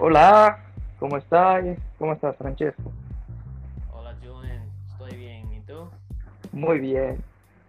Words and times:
Hola, 0.00 0.60
¿cómo 1.00 1.16
estás? 1.16 1.64
¿Cómo 1.98 2.12
estás, 2.12 2.36
Francesco? 2.36 2.92
Hola 3.92 4.14
Julian, 4.22 4.62
estoy 4.92 5.16
bien. 5.16 5.52
¿Y 5.52 5.58
tú? 5.62 5.90
Muy 6.52 6.78
bien. 6.78 7.18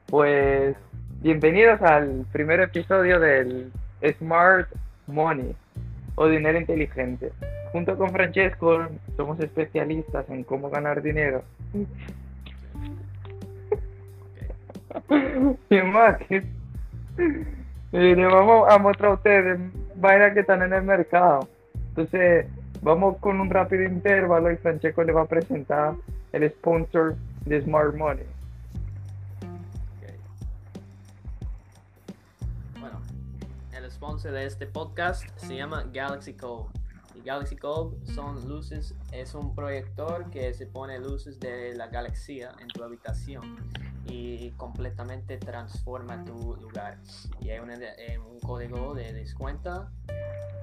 Pues 0.05 0.75
bienvenidos 1.21 1.81
al 1.81 2.27
primer 2.31 2.59
episodio 2.59 3.19
del 3.19 3.71
Smart 4.19 4.69
Money 5.07 5.55
o 6.13 6.27
dinero 6.27 6.59
inteligente. 6.59 7.33
Junto 7.71 7.97
con 7.97 8.11
Francesco 8.11 8.87
somos 9.17 9.39
especialistas 9.39 10.29
en 10.29 10.43
cómo 10.43 10.69
ganar 10.69 11.01
dinero. 11.01 11.43
Y 15.71 15.81
más, 15.81 16.19
y 16.29 17.97
le 17.97 18.25
vamos 18.27 18.71
a 18.71 18.77
mostrar 18.77 19.11
a 19.11 19.13
ustedes 19.15 19.59
vainas 19.95 20.33
que 20.35 20.41
están 20.41 20.61
en 20.61 20.73
el 20.73 20.83
mercado. 20.83 21.47
Entonces, 21.89 22.45
vamos 22.81 23.17
con 23.17 23.39
un 23.39 23.49
rápido 23.49 23.83
intervalo 23.83 24.51
y 24.51 24.57
Francesco 24.57 25.03
le 25.03 25.11
va 25.11 25.23
a 25.23 25.25
presentar 25.25 25.95
el 26.31 26.49
sponsor 26.49 27.15
de 27.45 27.61
Smart 27.61 27.95
Money. 27.95 28.25
Bueno, 32.79 33.01
el 33.73 33.91
sponsor 33.91 34.31
de 34.31 34.45
este 34.45 34.65
podcast 34.65 35.25
se 35.37 35.55
llama 35.55 35.85
Galaxy 35.91 36.33
Cove. 36.33 36.69
Y 37.15 37.21
Galaxy 37.21 37.57
Cove 37.57 37.97
son 38.05 38.47
luces, 38.47 38.95
es 39.11 39.33
un 39.33 39.53
proyector 39.53 40.29
que 40.29 40.53
se 40.53 40.67
pone 40.67 40.99
luces 40.99 41.39
de 41.39 41.75
la 41.75 41.87
galaxia 41.87 42.51
en 42.61 42.67
tu 42.67 42.83
habitación 42.83 43.57
y 44.09 44.51
completamente 44.57 45.37
transforma 45.37 46.23
tu 46.25 46.55
lugar. 46.61 46.97
Y 47.41 47.49
hay 47.51 47.59
un, 47.59 47.71
eh, 47.71 48.19
un 48.19 48.39
código 48.39 48.93
de 48.95 49.13
descuento 49.13 49.87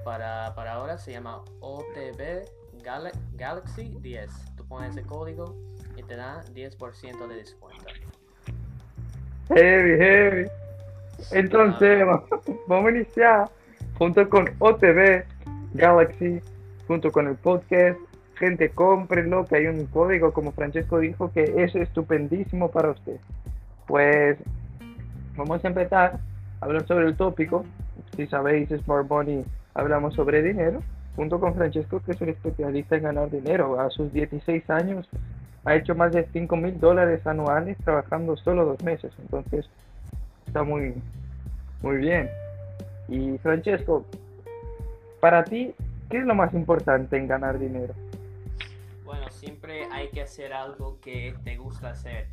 para, 0.03 0.53
para 0.55 0.73
ahora, 0.73 0.97
se 0.97 1.11
llama 1.11 1.41
OTB 1.61 2.45
Gal- 2.83 3.11
Galaxy 3.33 3.95
10. 4.01 4.29
Tú 4.55 4.65
pones 4.67 4.95
el 4.97 5.05
código 5.05 5.55
y 5.95 6.03
te 6.03 6.15
da 6.15 6.43
10% 6.53 7.27
de 7.27 7.35
descuento. 7.35 7.83
Heavy, 9.49 9.97
heavy. 9.97 10.47
Entonces, 11.31 12.05
va- 12.05 12.23
vamos 12.67 12.87
a 12.87 12.95
iniciar 12.95 13.49
junto 13.97 14.29
con 14.29 14.49
OTV 14.59 15.23
Galaxy, 15.73 16.41
junto 16.87 17.11
con 17.11 17.27
el 17.27 17.35
podcast. 17.35 17.99
Gente, 18.39 18.69
cómprenlo, 18.69 19.45
que 19.45 19.55
hay 19.55 19.67
un 19.67 19.87
código, 19.87 20.31
como 20.31 20.51
Francesco 20.51 20.99
dijo, 20.99 21.31
que 21.31 21.63
es 21.63 21.75
estupendísimo 21.75 22.69
para 22.69 22.91
usted. 22.91 23.17
Pues 23.87 24.37
vamos 25.35 25.63
a 25.65 25.67
empezar 25.67 26.19
a 26.61 26.65
hablar 26.65 26.85
sobre 26.85 27.07
el 27.07 27.15
tópico. 27.15 27.65
Si 28.15 28.27
sabéis, 28.27 28.69
Smart 28.69 29.09
Money, 29.09 29.43
hablamos 29.73 30.13
sobre 30.13 30.43
dinero, 30.43 30.83
junto 31.15 31.39
con 31.39 31.55
Francesco, 31.55 31.99
que 32.05 32.11
es 32.11 32.21
un 32.21 32.29
especialista 32.29 32.95
en 32.95 33.03
ganar 33.03 33.31
dinero. 33.31 33.79
A 33.79 33.89
sus 33.89 34.13
16 34.13 34.69
años 34.69 35.09
ha 35.65 35.75
hecho 35.75 35.95
más 35.95 36.11
de 36.11 36.27
5 36.31 36.55
mil 36.57 36.79
dólares 36.79 37.25
anuales 37.25 37.75
trabajando 37.83 38.37
solo 38.37 38.65
dos 38.65 38.83
meses. 38.83 39.11
Entonces, 39.17 39.67
está 40.45 40.61
muy, 40.61 40.93
muy 41.81 41.97
bien. 41.97 42.29
Y 43.07 43.39
Francesco, 43.39 44.05
para 45.19 45.43
ti, 45.43 45.73
¿qué 46.11 46.19
es 46.19 46.25
lo 46.25 46.35
más 46.35 46.53
importante 46.53 47.17
en 47.17 47.27
ganar 47.27 47.57
dinero? 47.57 47.95
Siempre 49.47 49.87
hay 49.93 50.09
que 50.09 50.23
hacer 50.23 50.51
algo 50.51 50.99
que 50.99 51.33
te 51.45 51.55
gusta 51.55 51.91
hacer. 51.91 52.27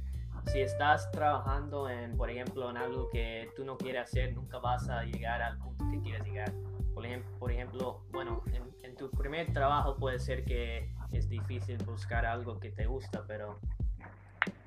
Si 0.47 0.61
estás 0.61 1.09
trabajando 1.12 1.89
en, 1.89 2.17
por 2.17 2.29
ejemplo, 2.29 2.69
en 2.69 2.77
algo 2.77 3.09
que 3.09 3.48
tú 3.55 3.65
no 3.65 3.77
quieres 3.79 4.03
hacer, 4.03 4.34
nunca 4.34 4.59
vas 4.59 4.89
a 4.89 5.05
llegar 5.05 5.41
al 5.41 5.57
punto 5.59 5.89
que 5.92 6.01
quieres 6.01 6.25
llegar. 6.25 6.53
Por 6.92 7.07
ejemplo, 7.07 8.03
por 8.11 8.11
bueno, 8.11 8.42
en, 8.83 8.97
tu 8.97 9.12
primer 9.12 9.53
trabajo 9.53 9.95
puede 9.95 10.19
ser 10.19 10.45
que 10.45 10.92
es 11.12 11.29
difícil 11.29 11.79
buscar 11.85 12.27
algo 12.27 12.58
que 12.58 12.73
te 12.73 12.86
gusta, 12.86 13.23
pero 13.29 13.61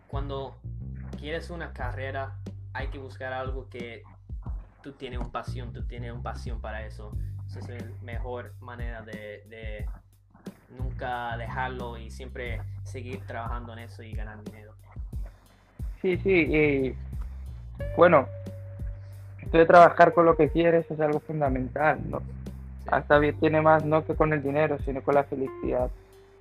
cuando 0.07 0.55
quieres 1.19 1.49
una 1.49 1.73
carrera, 1.73 2.39
hay 2.71 2.87
que 2.87 2.97
buscar 2.97 3.33
algo 3.33 3.67
que 3.67 4.03
tú 4.81 4.93
tienes 4.93 5.19
un 5.19 5.33
pasión, 5.33 5.73
tú 5.73 5.85
tienes 5.85 6.13
un 6.13 6.23
pasión 6.23 6.61
para 6.61 6.85
eso. 6.85 7.11
Esa 7.45 7.59
es 7.59 7.67
la 7.67 7.91
mejor 8.03 8.53
manera 8.61 9.01
de 9.01 9.85
nunca 10.69 11.37
dejarlo 11.37 11.97
y 11.97 12.09
siempre 12.09 12.61
seguir 12.83 13.25
trabajando 13.25 13.73
en 13.73 13.79
eso 13.79 14.03
y 14.03 14.13
ganar 14.13 14.43
dinero. 14.43 14.73
Sí, 16.01 16.17
sí, 16.17 16.29
y 16.31 16.95
bueno, 17.95 18.27
esto 19.41 19.57
de 19.57 19.65
trabajar 19.65 20.13
con 20.13 20.25
lo 20.25 20.35
que 20.35 20.49
quieres 20.49 20.89
es 20.89 20.99
algo 20.99 21.19
fundamental, 21.19 21.99
¿no? 22.09 22.21
Hasta 22.87 23.19
bien 23.19 23.39
tiene 23.39 23.61
más 23.61 23.83
no 23.83 24.05
que 24.05 24.15
con 24.15 24.31
el 24.33 24.41
dinero, 24.41 24.77
sino 24.85 25.01
con 25.01 25.15
la 25.15 25.23
felicidad. 25.23 25.89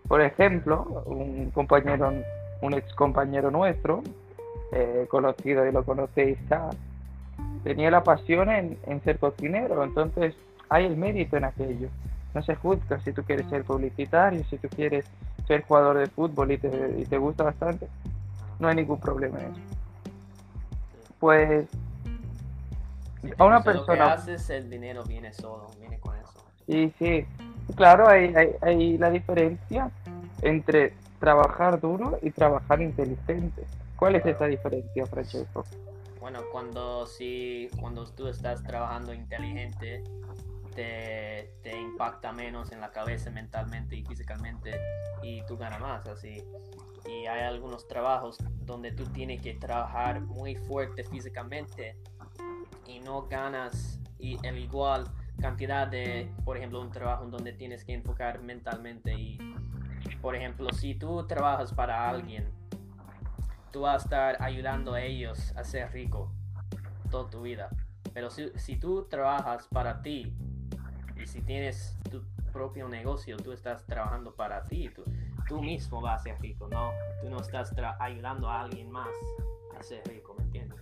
Por 0.06 0.20
ejemplo, 0.20 1.02
un 1.06 1.50
compañero, 1.52 2.12
un 2.60 2.74
ex 2.74 2.92
compañero 2.94 3.50
nuestro, 3.50 4.02
eh, 4.72 5.06
conocido 5.08 5.66
y 5.66 5.72
lo 5.72 5.84
conocéis 5.84 6.38
ya, 6.48 6.70
tenía 7.64 7.90
la 7.90 8.04
pasión 8.04 8.50
en, 8.50 8.78
en 8.86 9.02
ser 9.02 9.18
cocinero, 9.18 9.82
entonces 9.82 10.34
hay 10.68 10.84
el 10.84 10.96
mérito 10.96 11.36
en 11.36 11.44
aquello. 11.44 11.88
No 12.36 12.42
se 12.42 12.54
juzga 12.54 13.00
si 13.00 13.14
tú 13.14 13.22
quieres 13.22 13.48
ser 13.48 13.64
publicitario, 13.64 14.44
si 14.44 14.58
tú 14.58 14.68
quieres 14.68 15.06
ser 15.46 15.62
jugador 15.62 15.96
de 15.96 16.06
fútbol 16.06 16.52
y 16.52 16.58
te, 16.58 16.94
y 16.98 17.06
te 17.06 17.16
gusta 17.16 17.44
bastante, 17.44 17.88
no 18.58 18.68
hay 18.68 18.76
ningún 18.76 19.00
problema 19.00 19.40
en 19.40 19.46
eso. 19.46 19.60
Pues 21.18 21.66
Si 23.22 23.30
a 23.38 23.44
una 23.46 23.56
gusta 23.56 23.72
lo 23.72 23.86
que 23.86 23.86
persona 23.86 24.12
haces, 24.12 24.50
el 24.50 24.68
dinero 24.68 25.02
viene 25.04 25.32
solo, 25.32 25.68
viene 25.80 25.98
con 25.98 26.14
eso. 26.18 26.44
Sí, 26.66 26.92
sí. 26.98 27.24
Claro, 27.74 28.06
hay, 28.06 28.34
hay, 28.34 28.50
hay 28.60 28.98
la 28.98 29.08
diferencia 29.08 29.90
entre 30.42 30.92
trabajar 31.18 31.80
duro 31.80 32.18
y 32.20 32.32
trabajar 32.32 32.82
inteligente. 32.82 33.64
¿Cuál 33.96 34.16
es 34.16 34.26
esa 34.26 34.44
diferencia, 34.44 35.06
Francesco? 35.06 35.64
Bueno, 36.20 36.40
cuando, 36.52 37.06
si, 37.06 37.70
cuando 37.80 38.04
tú 38.04 38.28
estás 38.28 38.62
trabajando 38.62 39.14
inteligente, 39.14 40.04
te, 40.76 41.54
te 41.62 41.76
impacta 41.76 42.30
menos 42.32 42.70
en 42.70 42.80
la 42.80 42.92
cabeza 42.92 43.30
mentalmente 43.30 43.96
y 43.96 44.04
físicamente 44.04 44.78
y 45.22 45.42
tú 45.46 45.56
ganas 45.56 45.80
más 45.80 46.06
así. 46.06 46.44
Y 47.06 47.26
hay 47.26 47.42
algunos 47.42 47.88
trabajos 47.88 48.36
donde 48.60 48.92
tú 48.92 49.04
tienes 49.06 49.40
que 49.40 49.54
trabajar 49.54 50.20
muy 50.20 50.54
fuerte 50.54 51.02
físicamente 51.02 51.96
y 52.86 53.00
no 53.00 53.26
ganas 53.26 54.00
y 54.18 54.38
el 54.46 54.58
igual 54.58 55.06
cantidad 55.40 55.86
de, 55.86 56.30
por 56.44 56.56
ejemplo, 56.56 56.80
un 56.80 56.90
trabajo 56.90 57.24
en 57.24 57.30
donde 57.30 57.52
tienes 57.52 57.84
que 57.84 57.94
enfocar 57.94 58.42
mentalmente 58.42 59.14
y, 59.14 59.38
por 60.20 60.34
ejemplo, 60.34 60.72
si 60.72 60.94
tú 60.94 61.26
trabajas 61.26 61.72
para 61.72 62.08
alguien, 62.08 62.50
tú 63.70 63.82
vas 63.82 64.02
a 64.02 64.04
estar 64.04 64.42
ayudando 64.42 64.94
a 64.94 65.02
ellos 65.02 65.54
a 65.56 65.64
ser 65.64 65.92
rico 65.92 66.32
toda 67.10 67.30
tu 67.30 67.42
vida. 67.42 67.68
Pero 68.14 68.30
si, 68.30 68.50
si 68.56 68.76
tú 68.76 69.06
trabajas 69.08 69.68
para 69.68 70.00
ti 70.00 70.32
si 71.26 71.40
tienes 71.42 71.96
tu 72.10 72.22
propio 72.52 72.88
negocio, 72.88 73.36
tú 73.38 73.52
estás 73.52 73.84
trabajando 73.86 74.34
para 74.34 74.62
ti, 74.64 74.90
tú, 74.94 75.02
tú 75.48 75.62
mismo 75.62 76.00
vas 76.00 76.20
a 76.20 76.24
ser 76.24 76.40
rico, 76.40 76.68
no, 76.68 76.92
tú 77.20 77.28
no 77.30 77.40
estás 77.40 77.74
ayudando 77.98 78.48
a 78.48 78.62
alguien 78.62 78.90
más 78.90 79.10
a 79.78 79.82
ser 79.82 80.06
rico, 80.08 80.34
¿me 80.38 80.44
entiendes? 80.44 80.78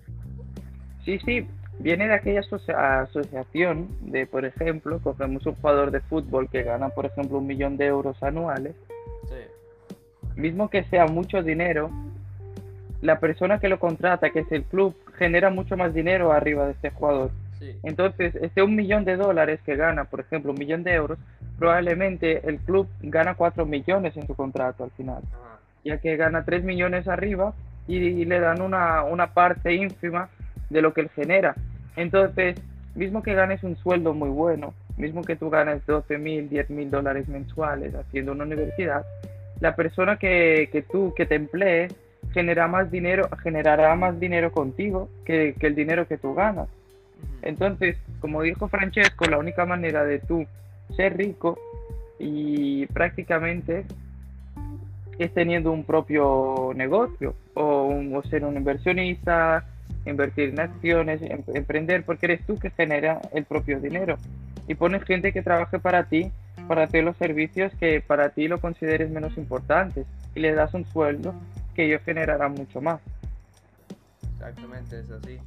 Sí, 1.04 1.18
sí, 1.18 1.48
viene 1.80 2.06
de 2.08 2.14
aquella 2.14 2.40
asocia- 2.40 3.00
asociación 3.00 3.88
de, 4.00 4.26
por 4.26 4.44
ejemplo, 4.44 5.00
cogemos 5.00 5.44
un 5.46 5.54
jugador 5.56 5.90
de 5.90 6.00
fútbol 6.00 6.48
que 6.48 6.62
gana, 6.62 6.88
por 6.90 7.06
ejemplo, 7.06 7.38
un 7.38 7.46
millón 7.46 7.76
de 7.76 7.86
euros 7.86 8.22
anuales, 8.22 8.74
Sí, 9.28 10.40
mismo 10.40 10.68
que 10.70 10.84
sea 10.84 11.06
mucho 11.06 11.42
dinero, 11.42 11.90
la 13.02 13.18
persona 13.20 13.58
que 13.58 13.68
lo 13.68 13.78
contrata, 13.78 14.30
que 14.30 14.40
es 14.40 14.52
el 14.52 14.64
club, 14.64 14.94
genera 15.18 15.50
mucho 15.50 15.76
más 15.76 15.92
dinero 15.92 16.32
arriba 16.32 16.66
de 16.66 16.72
este 16.72 16.90
jugador. 16.90 17.30
Sí, 17.64 17.78
Entonces, 17.82 18.34
ese 18.36 18.62
un 18.62 18.76
millón 18.76 19.04
de 19.04 19.16
dólares 19.16 19.60
que 19.64 19.76
gana, 19.76 20.04
por 20.04 20.20
ejemplo, 20.20 20.52
un 20.52 20.58
millón 20.58 20.82
de 20.82 20.94
euros, 20.94 21.18
probablemente 21.58 22.48
el 22.48 22.58
club 22.58 22.88
gana 23.00 23.34
cuatro 23.34 23.66
millones 23.66 24.16
en 24.16 24.26
su 24.26 24.34
contrato 24.34 24.84
al 24.84 24.90
final, 24.92 25.22
ajá, 25.32 25.60
ya 25.84 25.98
que 25.98 26.16
gana 26.16 26.44
tres 26.44 26.64
millones 26.64 27.08
arriba 27.08 27.54
y, 27.86 27.96
y 27.96 28.24
le 28.24 28.40
dan 28.40 28.62
una, 28.62 29.04
una 29.04 29.34
parte 29.34 29.74
ínfima 29.74 30.28
de 30.70 30.82
lo 30.82 30.92
que 30.92 31.02
él 31.02 31.10
genera. 31.14 31.54
Entonces, 31.96 32.60
mismo 32.94 33.22
que 33.22 33.34
ganes 33.34 33.62
un 33.62 33.76
sueldo 33.76 34.14
muy 34.14 34.30
bueno, 34.30 34.74
mismo 34.96 35.22
que 35.22 35.36
tú 35.36 35.50
ganes 35.50 35.84
12 35.86 36.18
mil, 36.18 36.48
10 36.48 36.70
mil 36.70 36.90
dólares 36.90 37.28
mensuales 37.28 37.94
haciendo 37.94 38.32
una 38.32 38.44
universidad, 38.44 39.04
la 39.60 39.76
persona 39.76 40.16
que, 40.16 40.68
que 40.72 40.82
tú, 40.82 41.12
que 41.16 41.26
te 41.26 41.36
emplee, 41.36 41.88
genera 42.32 42.66
más 42.66 42.90
dinero, 42.90 43.28
generará 43.42 43.94
más 43.94 44.18
dinero 44.18 44.50
contigo 44.52 45.08
que, 45.24 45.54
que 45.58 45.66
el 45.66 45.74
dinero 45.74 46.06
que 46.08 46.18
tú 46.18 46.34
ganas. 46.34 46.68
Entonces, 47.44 47.96
como 48.20 48.42
dijo 48.42 48.68
Francesco, 48.68 49.26
la 49.26 49.38
única 49.38 49.66
manera 49.66 50.04
de 50.04 50.18
tú 50.18 50.46
ser 50.96 51.16
rico 51.16 51.58
y 52.18 52.86
prácticamente 52.86 53.84
es 55.18 55.32
teniendo 55.32 55.70
un 55.70 55.84
propio 55.84 56.72
negocio 56.74 57.34
o, 57.54 58.22
ser 58.30 58.44
un 58.44 58.56
inversionista, 58.56 59.64
invertir 60.06 60.50
en 60.50 60.60
acciones, 60.60 61.20
em- 61.22 61.44
emprender, 61.54 62.04
porque 62.04 62.26
eres 62.26 62.46
tú 62.46 62.58
que 62.58 62.70
genera 62.70 63.20
el 63.32 63.44
propio 63.44 63.78
dinero. 63.78 64.16
Y 64.66 64.74
pones 64.74 65.04
gente 65.04 65.32
que 65.32 65.42
trabaje 65.42 65.78
para 65.78 66.04
ti 66.04 66.32
para 66.66 66.84
hacer 66.84 67.04
los 67.04 67.16
servicios 67.18 67.72
que 67.78 68.00
para 68.00 68.30
ti 68.30 68.48
lo 68.48 68.58
consideres 68.58 69.10
menos 69.10 69.36
importantes 69.36 70.06
y 70.34 70.40
le 70.40 70.54
das 70.54 70.72
un 70.72 70.86
sueldo 70.86 71.34
que 71.74 71.84
ellos 71.84 72.00
generarán 72.04 72.52
mucho 72.52 72.80
más. 72.80 73.00
Exactamente, 74.32 74.98
es 74.98 75.10
así. 75.10 75.38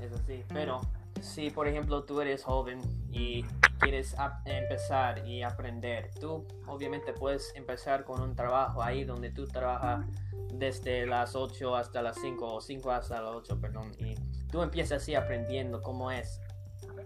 Es 0.00 0.12
así. 0.12 0.44
Pero 0.48 0.80
si, 1.20 1.50
por 1.50 1.68
ejemplo, 1.68 2.04
tú 2.04 2.20
eres 2.20 2.44
joven 2.44 2.80
y 3.10 3.44
quieres 3.78 4.14
empezar 4.44 5.26
y 5.26 5.42
aprender, 5.42 6.10
tú 6.20 6.46
obviamente 6.66 7.12
puedes 7.12 7.54
empezar 7.54 8.04
con 8.04 8.20
un 8.20 8.34
trabajo 8.34 8.82
ahí 8.82 9.04
donde 9.04 9.30
tú 9.30 9.46
trabajas 9.46 10.06
desde 10.52 11.06
las 11.06 11.34
8 11.34 11.76
hasta 11.76 12.02
las 12.02 12.16
5 12.20 12.54
o 12.54 12.60
5 12.60 12.90
hasta 12.90 13.20
las 13.20 13.34
8, 13.34 13.60
perdón. 13.60 13.92
Y 13.98 14.14
tú 14.50 14.62
empiezas 14.62 15.02
así 15.02 15.14
aprendiendo 15.14 15.82
cómo 15.82 16.10
es. 16.10 16.40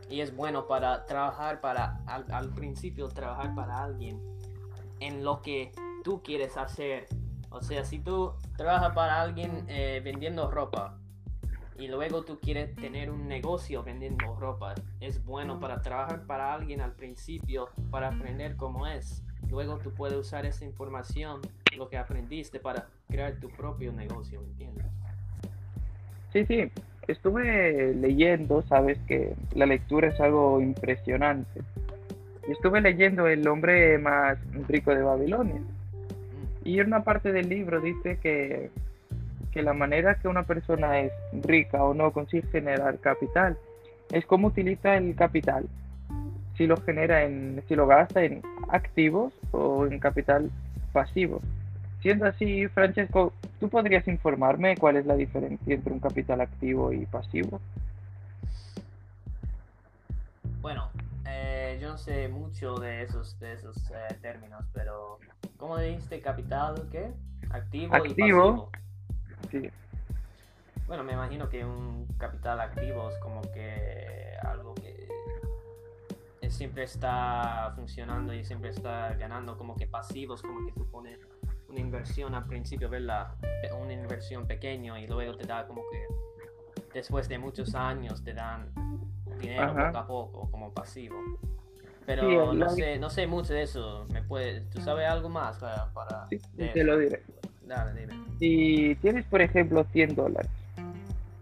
Y 0.08 0.20
es 0.20 0.34
bueno 0.34 0.66
para 0.66 1.06
trabajar 1.06 1.60
para, 1.60 2.00
al, 2.06 2.50
principio, 2.50 3.08
trabajar 3.08 3.54
para 3.54 3.82
alguien 3.82 4.20
en 5.00 5.24
lo 5.24 5.40
que 5.42 5.72
tú 6.04 6.22
quieres 6.22 6.56
hacer. 6.56 7.06
O 7.50 7.62
sea, 7.62 7.84
si 7.84 7.98
tú 7.98 8.34
trabajas 8.56 8.94
para 8.94 9.20
alguien 9.20 9.64
eh, 9.68 10.00
vendiendo 10.04 10.50
ropa, 10.50 10.98
y 11.78 11.88
luego 11.88 12.22
tú 12.22 12.38
quieres 12.40 12.74
tener 12.76 13.10
un 13.10 13.26
negocio 13.26 13.82
vendiendo 13.82 14.36
ropa, 14.36 14.74
es 15.00 15.24
bueno 15.24 15.58
para 15.58 15.82
trabajar 15.82 16.26
para 16.26 16.54
alguien 16.54 16.80
al 16.80 16.92
principio, 16.92 17.68
para 17.90 18.08
aprender 18.08 18.56
cómo 18.56 18.86
es. 18.86 19.22
Luego 19.50 19.78
tú 19.78 19.92
puedes 19.92 20.16
usar 20.16 20.46
esa 20.46 20.64
información, 20.64 21.40
lo 21.76 21.88
que 21.88 21.98
aprendiste, 21.98 22.60
para 22.60 22.86
crear 23.08 23.34
tu 23.36 23.48
propio 23.50 23.92
negocio, 23.92 24.40
¿entiendes? 24.42 24.86
Sí, 26.32 26.44
sí. 26.46 26.70
Estuve 27.06 27.94
leyendo, 27.94 28.62
sabes 28.62 28.98
que 29.06 29.34
la 29.54 29.66
lectura 29.66 30.08
es 30.08 30.18
algo 30.20 30.60
impresionante. 30.60 31.60
Estuve 32.48 32.80
leyendo 32.80 33.26
El 33.26 33.46
hombre 33.46 33.98
más 33.98 34.38
rico 34.66 34.94
de 34.94 35.02
Babilonia. 35.02 35.60
Y 36.64 36.80
en 36.80 36.86
una 36.86 37.04
parte 37.04 37.30
del 37.30 37.48
libro 37.48 37.80
dice 37.80 38.18
que 38.22 38.70
que 39.54 39.62
la 39.62 39.72
manera 39.72 40.16
que 40.16 40.26
una 40.26 40.42
persona 40.42 40.98
es 40.98 41.12
rica 41.32 41.84
o 41.84 41.94
no 41.94 42.10
consigue 42.10 42.46
generar 42.48 42.98
capital 42.98 43.56
es 44.10 44.26
cómo 44.26 44.48
utiliza 44.48 44.96
el 44.96 45.14
capital. 45.14 45.66
Si 46.56 46.66
lo 46.66 46.76
genera 46.78 47.22
en, 47.22 47.62
si 47.68 47.76
lo 47.76 47.86
gasta 47.86 48.24
en 48.24 48.42
activos 48.68 49.32
o 49.52 49.86
en 49.86 50.00
capital 50.00 50.50
pasivo. 50.92 51.40
Siendo 52.02 52.26
así, 52.26 52.66
Francesco, 52.68 53.32
¿tú 53.60 53.68
podrías 53.68 54.06
informarme 54.08 54.76
cuál 54.76 54.96
es 54.96 55.06
la 55.06 55.14
diferencia 55.14 55.74
entre 55.74 55.92
un 55.92 56.00
capital 56.00 56.40
activo 56.40 56.92
y 56.92 57.06
pasivo? 57.06 57.60
Bueno, 60.60 60.90
eh, 61.26 61.78
yo 61.80 61.90
no 61.90 61.96
sé 61.98 62.28
mucho 62.28 62.74
de 62.74 63.02
esos, 63.02 63.38
de 63.38 63.52
esos 63.52 63.76
eh, 63.90 64.16
términos, 64.20 64.64
pero 64.72 65.18
¿cómo 65.56 65.78
dijiste 65.78 66.20
capital 66.20 66.88
qué? 66.90 67.12
Activo, 67.50 67.94
activo 67.94 68.06
y 68.06 68.14
pasivo. 68.14 68.70
Bueno, 70.86 71.02
me 71.02 71.12
imagino 71.12 71.48
que 71.48 71.64
un 71.64 72.06
capital 72.18 72.60
activo 72.60 73.10
es 73.10 73.18
como 73.18 73.40
que 73.52 74.36
algo 74.42 74.74
que 74.74 75.08
siempre 76.50 76.84
está 76.84 77.72
funcionando 77.74 78.32
y 78.32 78.44
siempre 78.44 78.70
está 78.70 79.14
ganando, 79.14 79.56
como 79.58 79.76
que 79.76 79.86
pasivos, 79.86 80.42
como 80.42 80.64
que 80.66 80.72
tú 80.72 80.86
pones 80.90 81.18
una 81.68 81.80
inversión 81.80 82.34
al 82.34 82.46
principio, 82.46 82.88
verla, 82.88 83.34
una 83.80 83.92
inversión 83.92 84.46
pequeña 84.46 84.98
y 85.00 85.06
luego 85.06 85.36
te 85.36 85.46
da 85.46 85.66
como 85.66 85.82
que 85.90 86.06
después 86.92 87.28
de 87.28 87.38
muchos 87.38 87.74
años 87.74 88.22
te 88.22 88.34
dan 88.34 88.70
dinero 89.40 89.74
poco 89.74 89.98
a 89.98 90.06
poco 90.06 90.50
como 90.50 90.72
pasivo. 90.72 91.16
Pero 92.06 92.52
no 92.52 92.68
sé, 92.68 92.98
no 92.98 93.08
sé 93.08 93.26
mucho 93.26 93.54
de 93.54 93.62
eso. 93.62 94.06
¿Me 94.10 94.22
puede, 94.22 94.60
¿Tú 94.62 94.80
sabes 94.80 95.08
algo 95.08 95.28
más 95.30 95.56
para, 95.58 95.92
para 95.92 96.28
sí, 96.28 96.38
te 96.56 96.84
lo 96.84 96.98
diré. 96.98 97.22
Dale, 97.66 98.00
dime. 98.00 98.14
Si 98.38 98.96
tienes, 99.00 99.24
por 99.26 99.40
ejemplo, 99.40 99.84
100 99.92 100.14
dólares. 100.14 100.50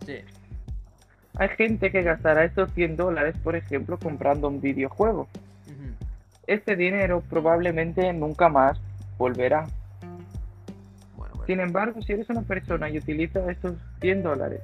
Sí. 0.06 0.18
Hay 1.36 1.48
gente 1.50 1.90
que 1.90 2.02
gastará 2.02 2.44
estos 2.44 2.72
100 2.72 2.96
dólares, 2.96 3.34
por 3.42 3.56
ejemplo, 3.56 3.98
comprando 3.98 4.48
un 4.48 4.60
videojuego. 4.60 5.28
Este 6.46 6.76
dinero 6.76 7.22
probablemente 7.30 8.12
nunca 8.12 8.48
más 8.48 8.78
volverá. 9.16 9.66
Sin 11.46 11.60
embargo, 11.60 12.02
si 12.02 12.12
eres 12.12 12.28
una 12.30 12.42
persona 12.42 12.90
y 12.90 12.98
utilizas 12.98 13.48
estos 13.48 13.74
100 14.00 14.22
dólares 14.22 14.60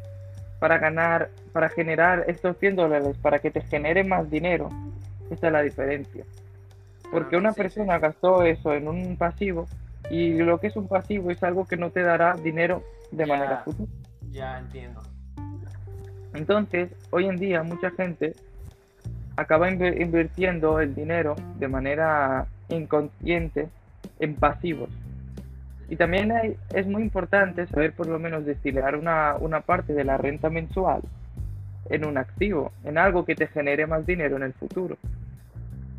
para 0.59 0.79
ganar, 0.79 1.31
para 1.53 1.69
generar 1.69 2.25
estos 2.27 2.57
100 2.59 2.77
dólares, 2.77 3.17
para 3.23 3.39
que 3.39 3.51
te 3.51 3.61
genere 3.63 4.05
más 4.05 4.29
dinero, 4.31 4.71
esta 5.31 5.47
es 5.47 5.53
la 5.53 5.63
diferencia. 5.63 6.25
Porque 7.11 7.37
ah, 7.37 7.39
una 7.39 7.53
persona 7.53 7.99
gastó 7.99 8.43
eso 8.43 8.75
en 8.75 8.89
un 8.89 9.17
pasivo 9.17 9.67
y 10.11 10.39
lo 10.39 10.59
que 10.59 10.69
es 10.69 10.77
un 10.77 10.89
pasivo 10.89 11.31
es 11.31 11.43
algo 11.43 11.67
que 11.67 11.77
no 11.77 11.91
te 11.91 12.03
dará 12.03 12.35
dinero 12.35 12.83
de 13.11 13.27
manera 13.27 13.59
futura. 13.65 13.91
Ya 14.31 14.59
entiendo. 14.59 15.03
Entonces, 16.35 16.91
hoy 17.11 17.27
en 17.27 17.37
día 17.37 17.63
mucha 17.63 17.91
gente 17.91 18.35
acaba 19.37 19.71
invirtiendo 19.71 20.81
el 20.81 20.95
dinero 20.95 21.37
de 21.59 21.69
manera 21.69 22.47
inconsciente 22.69 23.69
en 24.19 24.35
pasivos. 24.35 24.91
Y 25.89 25.97
también 25.97 26.33
es 26.75 26.87
muy 26.87 27.03
importante 27.03 27.67
saber 27.67 27.93
por 27.95 28.09
lo 28.09 28.19
menos 28.19 28.45
destinar 28.45 28.97
una, 28.97 29.37
una 29.37 29.61
parte 29.61 29.95
de 29.95 30.05
la 30.05 30.19
renta 30.19 30.51
mensual 30.51 31.01
en 31.89 32.05
un 32.05 32.19
activo, 32.19 32.73
en 32.85 32.99
algo 32.99 33.25
que 33.25 33.35
te 33.35 33.47
genere 33.47 33.87
más 33.87 34.05
dinero 34.05 34.37
en 34.37 34.43
el 34.43 34.53
futuro. 34.53 34.99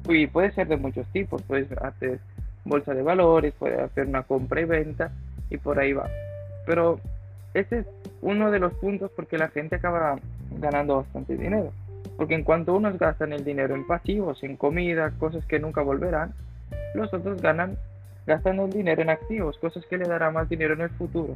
Y 0.07 0.27
puede 0.27 0.51
ser 0.51 0.67
de 0.67 0.77
muchos 0.77 1.07
tipos, 1.07 1.41
puedes 1.43 1.71
hacer 1.71 2.19
bolsa 2.65 2.93
de 2.93 3.01
valores, 3.01 3.53
puede 3.57 3.81
hacer 3.81 4.07
una 4.07 4.23
compra 4.23 4.61
y 4.61 4.65
venta 4.65 5.11
y 5.49 5.57
por 5.57 5.79
ahí 5.79 5.93
va. 5.93 6.09
Pero 6.65 6.99
ese 7.53 7.79
es 7.79 7.85
uno 8.21 8.51
de 8.51 8.59
los 8.59 8.73
puntos 8.73 9.11
porque 9.15 9.37
la 9.37 9.49
gente 9.49 9.75
acaba 9.75 10.17
ganando 10.51 10.97
bastante 10.97 11.35
dinero. 11.35 11.71
Porque 12.17 12.35
en 12.35 12.43
cuanto 12.43 12.75
unos 12.75 12.97
gastan 12.97 13.33
el 13.33 13.43
dinero 13.43 13.75
en 13.75 13.87
pasivos, 13.87 14.43
en 14.43 14.57
comida, 14.57 15.11
cosas 15.19 15.45
que 15.45 15.59
nunca 15.59 15.81
volverán, 15.81 16.33
los 16.93 17.13
otros 17.13 17.41
ganan, 17.41 17.77
gastan 18.27 18.59
el 18.59 18.69
dinero 18.69 19.01
en 19.01 19.09
activos, 19.09 19.57
cosas 19.57 19.85
que 19.85 19.97
le 19.97 20.07
dará 20.07 20.29
más 20.31 20.49
dinero 20.49 20.73
en 20.73 20.81
el 20.81 20.89
futuro. 20.89 21.35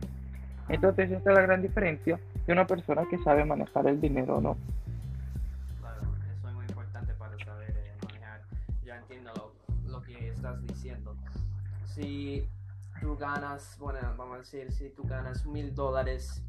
Entonces 0.69 1.11
esta 1.11 1.31
es 1.31 1.35
la 1.35 1.41
gran 1.41 1.61
diferencia 1.61 2.19
de 2.45 2.53
una 2.53 2.67
persona 2.67 3.03
que 3.09 3.17
sabe 3.19 3.45
manejar 3.45 3.87
el 3.87 3.99
dinero 3.99 4.37
o 4.37 4.41
no. 4.41 4.57
Si 11.93 12.49
tú 12.99 13.15
ganas, 13.15 13.77
bueno, 13.77 13.99
vamos 14.17 14.35
a 14.35 14.37
decir, 14.39 14.71
si 14.71 14.89
tú 14.89 15.03
ganas 15.03 15.45
mil 15.45 15.75
dólares, 15.75 16.41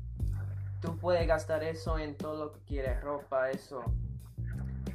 tú 0.80 0.96
puedes 0.96 1.26
gastar 1.26 1.62
eso 1.62 1.98
en 1.98 2.16
todo 2.16 2.46
lo 2.46 2.52
que 2.52 2.60
quieres, 2.60 3.00
ropa, 3.02 3.50
eso. 3.50 3.82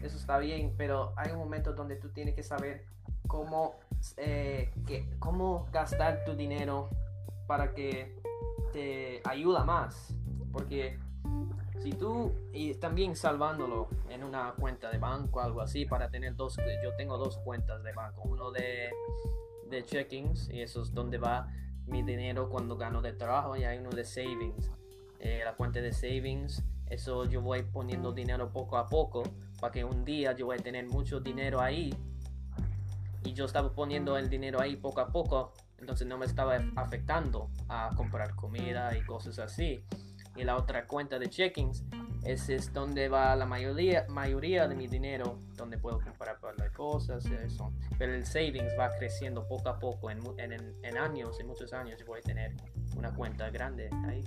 Eso 0.02 0.18
está 0.18 0.40
bien, 0.40 0.74
pero 0.76 1.14
hay 1.18 1.32
un 1.34 1.38
momento 1.38 1.74
donde 1.74 1.98
tú 1.98 2.10
tienes 2.10 2.34
que 2.34 2.42
saber 2.42 2.86
cómo, 3.28 3.76
eh, 4.18 4.72
que, 4.88 5.08
cómo 5.20 5.68
gastar 5.72 6.24
tu 6.26 6.36
dinero 6.36 6.90
para 7.46 7.76
que 7.76 8.16
te 8.74 9.22
ayuda 9.26 9.64
más. 9.66 10.16
Porque 10.52 10.98
si 11.78 11.92
tú, 11.92 12.34
y 12.54 12.74
también 12.74 13.16
salvándolo 13.16 13.88
en 14.10 14.24
una 14.24 14.54
cuenta 14.54 14.90
de 14.90 14.98
banco, 14.98 15.42
algo 15.42 15.62
así, 15.62 15.86
para 15.86 16.10
tener 16.10 16.36
dos, 16.36 16.58
yo 16.84 16.96
tengo 16.96 17.20
dos 17.20 17.38
cuentas 17.38 17.84
de 17.84 17.94
banco, 17.94 18.24
uno 18.24 18.50
de, 18.52 18.90
de 19.70 19.86
checkings, 19.86 20.50
y 20.50 20.62
eso 20.62 20.82
es 20.82 20.94
donde 20.94 21.18
va 21.18 21.52
mi 21.86 22.04
dinero 22.04 22.50
cuando 22.50 22.78
gano 22.78 23.02
de 23.02 23.14
trabajo, 23.14 23.56
y 23.56 23.64
hay 23.64 23.78
uno 23.78 23.90
de 23.90 24.04
savings. 24.04 24.72
Eh, 25.20 25.42
la 25.44 25.56
cuenta 25.56 25.82
de 25.82 25.92
savings, 25.92 26.64
eso 26.88 27.26
yo 27.26 27.42
voy 27.42 27.64
poniendo 27.64 28.12
dinero 28.12 28.52
poco 28.52 28.78
a 28.78 28.88
poco, 28.88 29.24
para 29.60 29.72
que 29.72 29.84
un 29.84 30.06
día 30.06 30.34
yo 30.34 30.48
voy 30.48 30.58
a 30.58 30.64
tener 30.64 30.88
mucho 30.88 31.20
dinero 31.20 31.62
ahí, 31.62 31.94
y 33.24 33.34
yo 33.34 33.46
estaba 33.46 33.74
poniendo 33.74 34.18
el 34.18 34.30
dinero 34.30 34.62
ahí 34.62 34.76
poco 34.76 35.02
a 35.02 35.08
poco, 35.12 35.54
entonces 35.78 36.08
no 36.08 36.18
me 36.18 36.26
estaba 36.26 36.60
afectando 36.76 37.50
a 37.68 37.90
comprar 37.96 38.36
comida 38.36 38.98
y 38.98 39.02
cosas 39.06 39.40
así 39.40 39.84
y 40.40 40.44
la 40.44 40.56
otra 40.56 40.88
cuenta 40.88 41.20
de 41.20 41.30
checkings. 41.30 41.84
Ese 42.24 42.56
es 42.56 42.74
donde 42.74 43.10
va 43.10 43.36
la 43.36 43.46
mayoría, 43.46 44.06
mayoría 44.10 44.68
de 44.68 44.76
mi 44.76 44.88
dinero, 44.88 45.40
donde 45.56 45.78
puedo 45.78 46.00
comprar 46.00 46.40
para 46.40 46.54
cosas, 46.80 47.26
eso. 47.26 47.74
Pero 47.98 48.14
el 48.14 48.26
savings 48.26 48.74
va 48.80 48.90
creciendo 48.98 49.46
poco 49.46 49.68
a 49.68 49.78
poco. 49.78 50.10
En, 50.10 50.20
en, 50.38 50.74
en 50.82 50.98
años, 50.98 51.38
en 51.42 51.48
muchos 51.48 51.74
años, 51.74 52.04
voy 52.08 52.20
a 52.20 52.22
tener 52.22 52.54
una 52.96 53.14
cuenta 53.14 53.50
grande 53.50 53.90
ahí. 54.08 54.24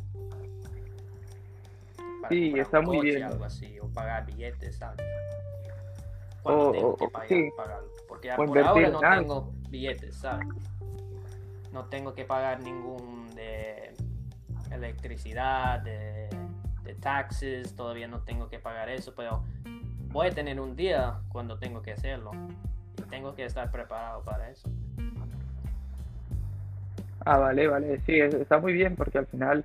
sí, 2.29 2.53
está 2.59 2.83
muy 2.83 3.01
bien. 3.01 3.23
Algo 3.23 3.45
así, 3.45 3.81
o 3.81 3.89
pagar 3.89 4.27
billetes, 4.27 4.77
¿sabes? 4.77 5.05
Cuando 6.43 6.73
tengo 6.73 6.97
que 6.97 7.09
pagar, 7.57 7.81
Porque 8.07 8.33
por 8.37 8.59
ahora 8.59 8.91
no 8.91 9.01
tengo 9.01 9.55
billetes, 9.71 10.17
¿sabes? 10.17 10.47
No 11.73 11.87
tengo 11.87 12.13
que 12.15 12.25
pagar 12.25 12.61
ningún 12.61 13.31
de 13.35 13.95
electricidad, 14.71 15.81
de, 15.81 16.29
taxes, 17.01 17.75
todavía 17.75 18.07
no 18.07 18.21
tengo 18.23 18.49
que 18.49 18.59
pagar 18.59 18.91
eso, 18.91 19.15
pero 19.17 19.43
voy 20.12 20.28
a 20.28 20.31
tener 20.31 20.61
un 20.61 20.76
día 20.76 21.14
cuando 21.28 21.59
tengo 21.59 21.83
que 21.83 21.92
hacerlo. 21.92 22.31
tengo 23.11 23.35
que 23.35 23.45
estar 23.45 23.71
preparado 23.71 24.23
para 24.23 24.50
eso. 24.50 24.69
Ah, 27.25 27.38
vale, 27.38 27.69
vale, 27.69 28.00
sí, 28.07 28.19
está 28.19 28.59
muy 28.59 28.73
bien 28.73 28.97
porque 28.97 29.19
al 29.19 29.26
final 29.26 29.62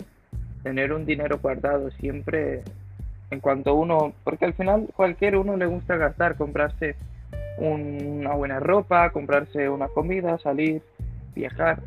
tener 0.63 0.93
un 0.93 1.05
dinero 1.05 1.39
guardado 1.41 1.89
siempre, 1.91 2.63
en 3.31 3.39
cuanto 3.39 3.73
uno, 3.73 4.13
porque 4.23 4.45
al 4.45 4.53
final 4.53 4.87
cualquier 4.95 5.37
uno 5.37 5.57
le 5.57 5.65
gusta 5.65 5.97
gastar, 5.97 6.35
comprarse 6.35 6.95
una 7.57 8.35
buena 8.35 8.59
ropa, 8.59 9.09
comprarse 9.09 9.69
una 9.69 9.87
comida, 9.87 10.37
salir, 10.37 10.83
viajar, 11.33 11.81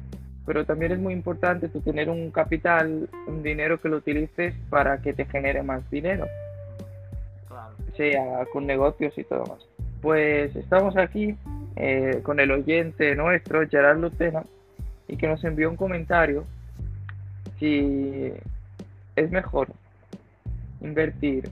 pero 0.44 0.64
también 0.64 0.92
es 0.92 0.98
muy 0.98 1.12
importante 1.12 1.68
tu 1.68 1.80
tener 1.80 2.08
un 2.08 2.30
capital, 2.30 3.08
un 3.28 3.42
dinero 3.42 3.80
que 3.80 3.88
lo 3.88 3.98
utilices 3.98 4.54
para 4.70 5.00
que 5.00 5.12
te 5.12 5.26
genere 5.26 5.62
más 5.62 5.88
dinero, 5.90 6.26
Con 8.52 8.66
negocios 8.66 9.16
y 9.18 9.24
todo 9.24 9.44
más. 9.44 9.58
Pues 10.00 10.56
estamos 10.56 10.96
aquí 10.96 11.36
eh, 11.76 12.20
con 12.22 12.40
el 12.40 12.50
oyente 12.50 13.14
nuestro, 13.14 13.68
Gerard 13.68 13.98
Lutena, 13.98 14.42
y 15.06 15.18
que 15.18 15.26
nos 15.26 15.44
envió 15.44 15.68
un 15.68 15.76
comentario 15.76 16.44
si 17.58 18.32
es 19.16 19.30
mejor 19.30 19.68
invertir 20.80 21.50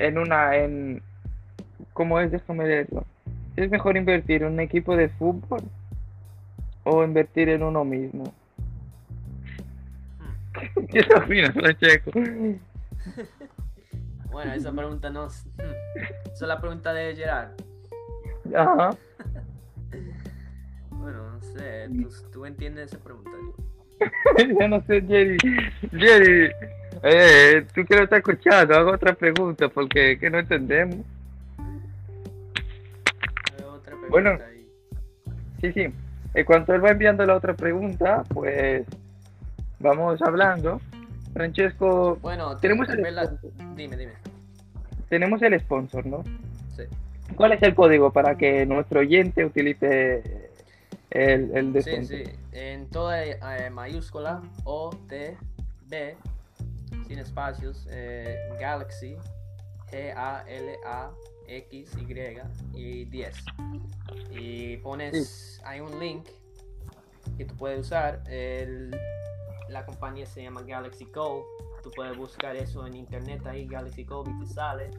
en 0.00 0.18
una, 0.18 0.56
en, 0.56 1.00
¿cómo 1.92 2.18
es? 2.18 2.32
Déjame 2.32 2.66
leerlo. 2.66 3.04
Si 3.54 3.60
es 3.62 3.70
mejor 3.70 3.96
invertir 3.96 4.42
en 4.42 4.54
un 4.54 4.60
equipo 4.60 4.96
de 4.96 5.08
fútbol 5.10 5.62
o 6.82 7.04
invertir 7.04 7.50
en 7.50 7.62
uno 7.62 7.84
mismo. 7.84 8.24
Hmm. 10.18 10.86
¿Qué 10.90 11.06
opinas, 11.14 11.52
Francesco? 11.52 12.10
Bueno, 14.30 14.52
esa 14.52 14.72
pregunta 14.76 15.10
no 15.10 15.26
es... 15.26 15.46
Esa 16.26 16.44
es 16.44 16.48
la 16.48 16.60
pregunta 16.60 16.92
de 16.92 17.14
Gerard. 17.16 17.50
Ajá. 18.54 18.90
Bueno, 20.90 21.30
no 21.30 21.40
sé, 21.40 21.88
tú, 21.88 22.08
tú 22.32 22.46
entiendes 22.46 22.86
esa 22.92 22.98
pregunta. 22.98 23.30
digo. 23.30 24.58
Ya 24.58 24.66
no 24.66 24.80
sé, 24.86 25.00
Jerry. 25.02 25.36
Jerry, 25.92 26.50
eh, 27.04 27.64
tú 27.72 27.84
que 27.84 27.94
lo 27.94 28.02
estás 28.02 28.18
escuchando, 28.18 28.74
hago 28.74 28.90
otra 28.92 29.14
pregunta 29.14 29.68
porque 29.68 30.18
que 30.18 30.28
no 30.28 30.38
entendemos. 30.40 30.96
Otra 33.64 33.92
pregunta 33.92 34.08
Bueno. 34.10 34.30
ahí. 34.30 34.68
Sí, 35.60 35.72
sí. 35.72 35.94
En 36.34 36.44
cuanto 36.44 36.74
él 36.74 36.84
va 36.84 36.90
enviando 36.90 37.24
la 37.24 37.36
otra 37.36 37.54
pregunta, 37.54 38.24
pues 38.34 38.84
vamos 39.78 40.20
hablando. 40.22 40.80
Francesco, 41.40 42.16
Bueno, 42.22 42.56
tenemos 42.56 42.88
en 42.88 43.04
el. 43.04 43.28
Dime, 43.76 43.96
dime. 43.98 44.12
tenemos 45.10 45.42
el 45.42 45.60
sponsor, 45.60 46.06
¿no? 46.06 46.24
Sí. 46.74 46.84
¿Cuál 47.36 47.52
es 47.52 47.62
el 47.62 47.74
código 47.74 48.10
para 48.10 48.38
que 48.38 48.64
nuestro 48.64 49.00
oyente 49.00 49.44
utilice 49.44 50.50
el, 51.10 51.54
el 51.54 51.66
Sí, 51.66 51.72
descuento? 51.72 52.08
sí. 52.08 52.24
En 52.52 52.88
toda 52.88 53.22
eh, 53.26 53.68
mayúscula 53.70 54.40
O, 54.64 54.90
T, 55.08 55.36
B, 55.88 56.16
sin 57.06 57.18
espacios, 57.18 57.86
eh, 57.90 58.38
Galaxy, 58.58 59.16
G, 59.92 60.14
A, 60.16 60.42
L, 60.48 60.72
A, 60.86 61.10
X, 61.48 61.90
Y 61.98 62.38
y 62.80 63.04
10. 63.04 63.36
Y 64.30 64.76
pones, 64.78 65.60
hay 65.66 65.80
un 65.80 66.00
link 66.00 66.26
que 67.36 67.44
tú 67.44 67.54
puedes 67.56 67.80
usar. 67.80 68.22
el- 68.30 68.96
la 69.68 69.84
compañía 69.84 70.26
se 70.26 70.42
llama 70.42 70.62
Galaxy 70.62 71.06
Code. 71.06 71.44
Tú 71.82 71.90
puedes 71.94 72.16
buscar 72.16 72.56
eso 72.56 72.86
en 72.86 72.94
internet 72.94 73.46
ahí, 73.46 73.66
Galaxy 73.66 74.04
Code, 74.04 74.30
y 74.30 74.40
te 74.40 74.46
sale. 74.46 74.90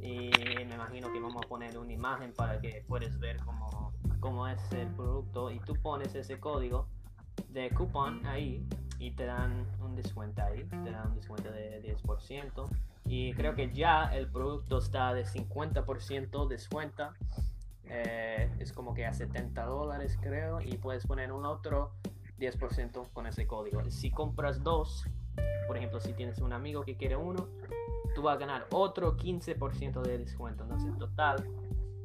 Y 0.00 0.30
me 0.56 0.74
imagino 0.74 1.12
que 1.12 1.20
vamos 1.20 1.42
a 1.44 1.48
poner 1.48 1.78
una 1.78 1.92
imagen 1.92 2.32
para 2.32 2.60
que 2.60 2.84
puedas 2.88 3.18
ver 3.20 3.36
cómo, 3.44 3.92
cómo 4.20 4.48
es 4.48 4.60
el 4.72 4.88
producto. 4.88 5.50
Y 5.50 5.60
tú 5.60 5.74
pones 5.74 6.14
ese 6.14 6.40
código 6.40 6.88
de 7.48 7.70
coupon 7.70 8.26
ahí 8.26 8.66
y 8.98 9.12
te 9.12 9.26
dan 9.26 9.66
un 9.80 9.94
descuento 9.94 10.42
ahí. 10.42 10.64
Te 10.64 10.90
dan 10.90 11.08
un 11.08 11.16
descuento 11.16 11.50
de 11.50 11.82
10%. 11.82 12.68
Y 13.04 13.32
creo 13.34 13.54
que 13.54 13.72
ya 13.72 14.14
el 14.14 14.30
producto 14.30 14.78
está 14.78 15.14
de 15.14 15.24
50% 15.24 16.48
descuento. 16.48 17.10
Eh, 17.84 18.50
es 18.58 18.72
como 18.72 18.94
que 18.94 19.06
a 19.06 19.12
70 19.12 19.64
dólares 19.64 20.18
creo. 20.20 20.60
Y 20.60 20.78
puedes 20.78 21.06
poner 21.06 21.32
un 21.32 21.46
otro 21.46 21.92
10% 22.38 23.08
con 23.12 23.26
ese 23.26 23.46
código. 23.46 23.82
Si 23.90 24.10
compras 24.10 24.62
dos, 24.62 25.04
por 25.66 25.76
ejemplo, 25.76 26.00
si 26.00 26.12
tienes 26.12 26.38
un 26.40 26.52
amigo 26.52 26.82
que 26.82 26.96
quiere 26.96 27.16
uno, 27.16 27.48
tú 28.14 28.22
vas 28.22 28.36
a 28.36 28.38
ganar 28.38 28.66
otro 28.72 29.16
15% 29.16 30.02
de 30.02 30.18
descuento. 30.18 30.64
Entonces, 30.64 30.88
en 30.88 30.98
total 30.98 31.46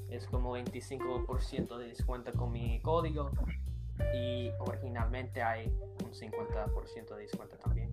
es 0.09 0.25
como 0.27 0.55
25% 0.55 1.77
de 1.77 1.87
descuento 1.87 2.31
con 2.33 2.51
mi 2.51 2.79
código. 2.81 3.31
Y 4.15 4.51
originalmente 4.59 5.41
hay 5.41 5.67
un 6.05 6.13
50% 6.13 7.15
de 7.15 7.21
descuento 7.23 7.55
también. 7.57 7.91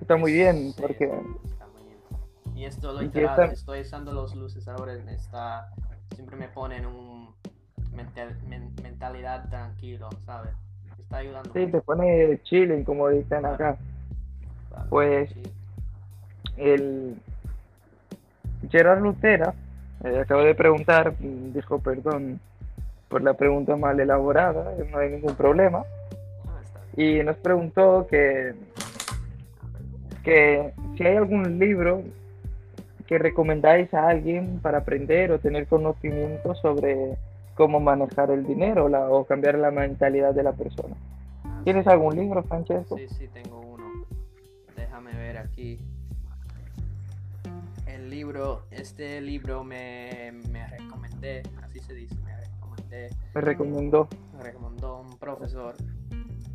Está 0.00 0.16
muy 0.16 0.32
bien, 0.32 0.72
Sí, 0.72 0.80
porque 0.80 1.04
está 1.44 1.66
muy 1.68 1.82
bien. 1.84 1.98
Y 2.56 2.64
esto 2.64 2.92
lo 2.92 3.02
Y 3.02 3.06
literal, 3.06 3.30
esta- 3.40 3.52
estoy 3.52 3.80
usando 3.80 4.12
las 4.12 4.34
luces 4.34 4.66
ahora. 4.68 4.94
Está, 4.94 5.70
siempre 6.14 6.36
me 6.36 6.48
ponen 6.48 6.86
un 6.86 7.34
mental- 7.92 8.38
men- 8.46 8.74
mentalidad 9.02 9.48
tranquilo, 9.48 10.08
¿sabes? 10.24 10.52
Está 10.98 11.16
ayudando. 11.18 11.52
sí, 11.52 11.58
mucho. 11.60 11.72
te 11.72 11.80
pone 11.80 12.40
chilling, 12.44 12.84
como 12.84 13.08
dicen 13.08 13.44
acá. 13.44 13.76
Claro, 14.68 14.86
pues- 14.88 15.30
sí. 15.30 15.42
El 16.56 17.16
Gerard 18.70 19.00
Lucera 19.00 19.54
eh, 20.04 20.20
acaba 20.20 20.44
de 20.44 20.54
preguntar, 20.54 21.14
mm, 21.18 21.52
dijo 21.52 21.80
perdón 21.80 22.38
por 23.08 23.22
la 23.22 23.34
pregunta 23.34 23.74
mal 23.76 23.98
elaborada, 23.98 24.72
no 24.90 24.98
hay 24.98 25.10
ningún 25.10 25.34
problema. 25.34 25.78
Ah, 26.46 26.60
Y 26.96 27.22
nos 27.24 27.36
preguntó 27.38 28.06
que, 28.08 28.54
que 30.22 30.72
si 30.96 31.04
hay 31.04 31.16
algún 31.16 31.58
libro 31.58 32.02
que 33.06 33.18
recomendáis 33.18 33.92
a 33.94 34.08
alguien 34.08 34.60
para 34.60 34.78
aprender 34.78 35.32
o 35.32 35.38
tener 35.38 35.66
conocimiento 35.66 36.54
sobre 36.54 37.16
cómo 37.54 37.80
manejar 37.80 38.30
el 38.30 38.46
dinero 38.46 38.88
la- 38.88 39.08
o 39.08 39.24
cambiar 39.24 39.56
la 39.58 39.70
mentalidad 39.70 40.34
de 40.34 40.42
la 40.42 40.52
persona. 40.52 40.96
Ah, 41.44 41.60
¿Tienes 41.64 41.84
sí. 41.84 41.90
algún 41.90 42.16
libro, 42.16 42.42
Francesco? 42.44 42.96
Sí, 42.96 43.08
sí, 43.08 43.28
tengo 43.28 43.60
uno. 43.60 43.84
Déjame 44.76 45.12
ver 45.14 45.38
aquí. 45.38 45.78
El 47.86 48.08
libro, 48.10 48.64
este 48.70 49.20
libro 49.20 49.64
me, 49.64 50.32
me 50.50 50.66
recomendé, 50.66 51.42
así 51.62 51.78
se 51.80 51.94
dice, 51.94 52.16
me 52.24 52.34
recomendé, 52.36 53.10
Me 53.34 53.40
recomendó. 53.40 54.08
me 54.36 54.42
recomendó 54.42 55.00
un 55.00 55.18
profesor 55.18 55.74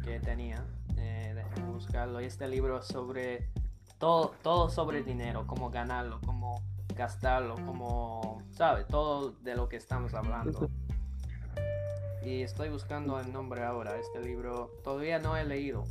que 0.03 0.19
tenía. 0.19 0.63
Eh, 0.97 1.33
déjame 1.35 1.71
buscarlo. 1.73 2.21
Y 2.21 2.25
este 2.25 2.47
libro 2.47 2.79
es 2.79 2.85
sobre 2.85 3.49
todo, 3.99 4.33
todo 4.41 4.69
sobre 4.69 5.03
dinero, 5.03 5.45
cómo 5.45 5.69
ganarlo, 5.69 6.19
cómo 6.25 6.61
gastarlo, 6.95 7.55
cómo, 7.65 8.41
¿sabes? 8.51 8.87
Todo 8.87 9.31
de 9.43 9.55
lo 9.55 9.69
que 9.69 9.75
estamos 9.75 10.13
hablando. 10.15 10.67
Y 12.27 12.41
estoy 12.41 12.67
buscando 12.67 13.17
el 13.21 13.31
nombre 13.31 13.63
ahora. 13.63 13.97
Este 13.97 14.19
libro 14.19 14.69
todavía 14.83 15.17
no 15.17 15.37
he 15.37 15.45
leído, 15.45 15.85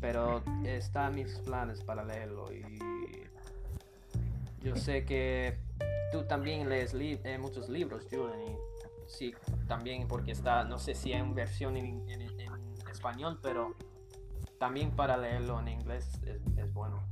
pero 0.00 0.42
está 0.64 1.08
en 1.08 1.16
mis 1.16 1.38
planes 1.40 1.82
para 1.82 2.02
leerlo. 2.02 2.50
Y 2.54 2.78
yo 4.62 4.76
sé 4.76 5.04
que 5.04 5.58
tú 6.10 6.22
también 6.24 6.70
lees 6.70 6.94
li- 6.94 7.20
eh, 7.24 7.36
muchos 7.36 7.68
libros, 7.68 8.06
Julian. 8.10 8.40
Y 8.40 8.56
sí, 9.06 9.34
también 9.68 10.08
porque 10.08 10.32
está, 10.32 10.64
no 10.64 10.78
sé 10.78 10.94
si 10.94 11.12
hay 11.12 11.20
una 11.20 11.34
versión 11.34 11.76
en, 11.76 12.08
en- 12.08 12.22
en 12.22 12.88
español, 12.90 13.38
pero 13.42 13.74
también 14.58 14.90
para 14.90 15.18
leerlo 15.18 15.60
en 15.60 15.68
inglés 15.68 16.08
es, 16.24 16.40
es 16.56 16.72
bueno. 16.72 17.02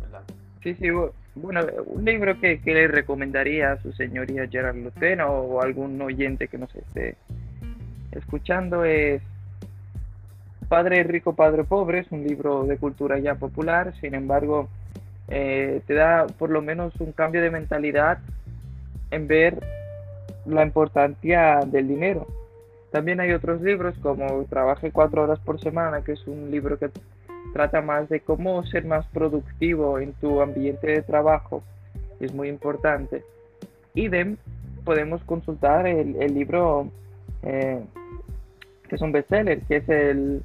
¿Verdad? 0.00 0.22
Sí, 0.62 0.74
sí, 0.76 0.84
bu- 0.86 1.10
bueno, 1.34 1.62
un 1.86 2.04
libro 2.04 2.38
que, 2.40 2.60
que 2.60 2.74
le 2.74 2.86
recomendaría 2.88 3.72
a 3.72 3.82
su 3.82 3.92
señoría 3.92 4.46
Gerard 4.48 4.76
Lucena 4.76 5.26
o 5.28 5.60
algún 5.60 6.00
oyente 6.00 6.46
que 6.48 6.58
nos 6.58 6.72
esté 6.76 7.16
escuchando 8.16 8.84
es 8.84 9.22
Padre 10.68 11.04
Rico, 11.04 11.34
Padre 11.34 11.64
Pobre, 11.64 12.00
es 12.00 12.10
un 12.10 12.24
libro 12.24 12.64
de 12.64 12.76
cultura 12.76 13.18
ya 13.18 13.36
popular, 13.36 13.94
sin 14.00 14.14
embargo, 14.14 14.68
eh, 15.28 15.80
te 15.86 15.94
da 15.94 16.26
por 16.26 16.50
lo 16.50 16.60
menos 16.62 16.94
un 17.00 17.12
cambio 17.12 17.42
de 17.42 17.50
mentalidad 17.50 18.18
en 19.10 19.28
ver 19.28 19.60
la 20.44 20.62
importancia 20.62 21.60
del 21.66 21.88
dinero. 21.88 22.26
También 22.90 23.20
hay 23.20 23.32
otros 23.32 23.60
libros 23.60 23.94
como 23.98 24.44
Trabaje 24.44 24.90
cuatro 24.90 25.22
horas 25.22 25.38
por 25.40 25.60
semana, 25.60 26.02
que 26.02 26.12
es 26.12 26.26
un 26.26 26.50
libro 26.50 26.78
que 26.78 26.90
trata 27.52 27.80
más 27.80 28.08
de 28.08 28.20
cómo 28.20 28.64
ser 28.66 28.84
más 28.84 29.06
productivo 29.06 29.98
en 29.98 30.12
tu 30.14 30.40
ambiente 30.40 30.88
de 30.88 31.02
trabajo, 31.02 31.62
es 32.20 32.32
muy 32.34 32.48
importante. 32.48 33.24
Idem, 33.94 34.36
podemos 34.84 35.22
consultar 35.24 35.86
el, 35.86 36.16
el 36.20 36.34
libro 36.34 36.90
eh, 37.46 37.80
que 38.88 38.96
es 38.96 39.02
un 39.02 39.12
bestseller, 39.12 39.62
que 39.62 39.76
es 39.76 39.88
el, 39.88 40.42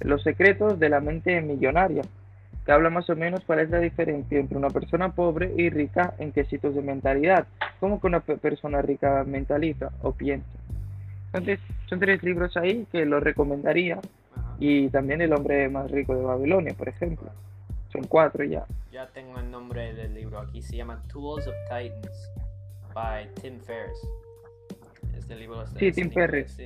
Los 0.00 0.22
secretos 0.22 0.78
de 0.78 0.88
la 0.88 1.00
mente 1.00 1.40
millonaria. 1.40 2.02
que 2.64 2.72
habla 2.72 2.88
más 2.88 3.10
o 3.10 3.16
menos 3.16 3.44
cuál 3.44 3.60
es 3.60 3.68
la 3.68 3.78
diferencia 3.78 4.38
entre 4.38 4.56
una 4.56 4.70
persona 4.70 5.12
pobre 5.12 5.52
y 5.54 5.68
rica 5.68 6.14
en 6.18 6.32
quesitos 6.32 6.74
de 6.74 6.80
mentalidad, 6.80 7.46
cómo 7.78 8.00
que 8.00 8.06
una 8.06 8.20
persona 8.20 8.80
rica 8.80 9.22
mentaliza 9.24 9.90
o 10.00 10.12
piensa. 10.12 10.48
Entonces, 11.26 11.60
son 11.90 12.00
tres 12.00 12.22
libros 12.22 12.56
ahí 12.56 12.86
que 12.90 13.04
los 13.04 13.22
recomendaría 13.22 14.00
y 14.58 14.88
también 14.88 15.20
El 15.20 15.32
hombre 15.34 15.68
más 15.68 15.90
rico 15.90 16.14
de 16.14 16.22
Babilonia, 16.22 16.74
por 16.74 16.88
ejemplo. 16.88 17.28
Son 17.92 18.04
cuatro 18.04 18.44
ya. 18.44 18.64
Ya 18.90 19.08
tengo 19.08 19.38
el 19.38 19.50
nombre 19.50 19.92
del 19.92 20.14
libro 20.14 20.38
aquí, 20.38 20.62
se 20.62 20.76
llama 20.76 21.02
Tools 21.12 21.46
of 21.46 21.54
Titans 21.68 22.30
by 22.94 23.28
Tim 23.42 23.60
Ferriss. 23.60 24.00
Este 25.24 25.36
libro 25.36 25.66
sí, 25.78 25.90
Tim 25.90 26.10
Ferriss. 26.10 26.58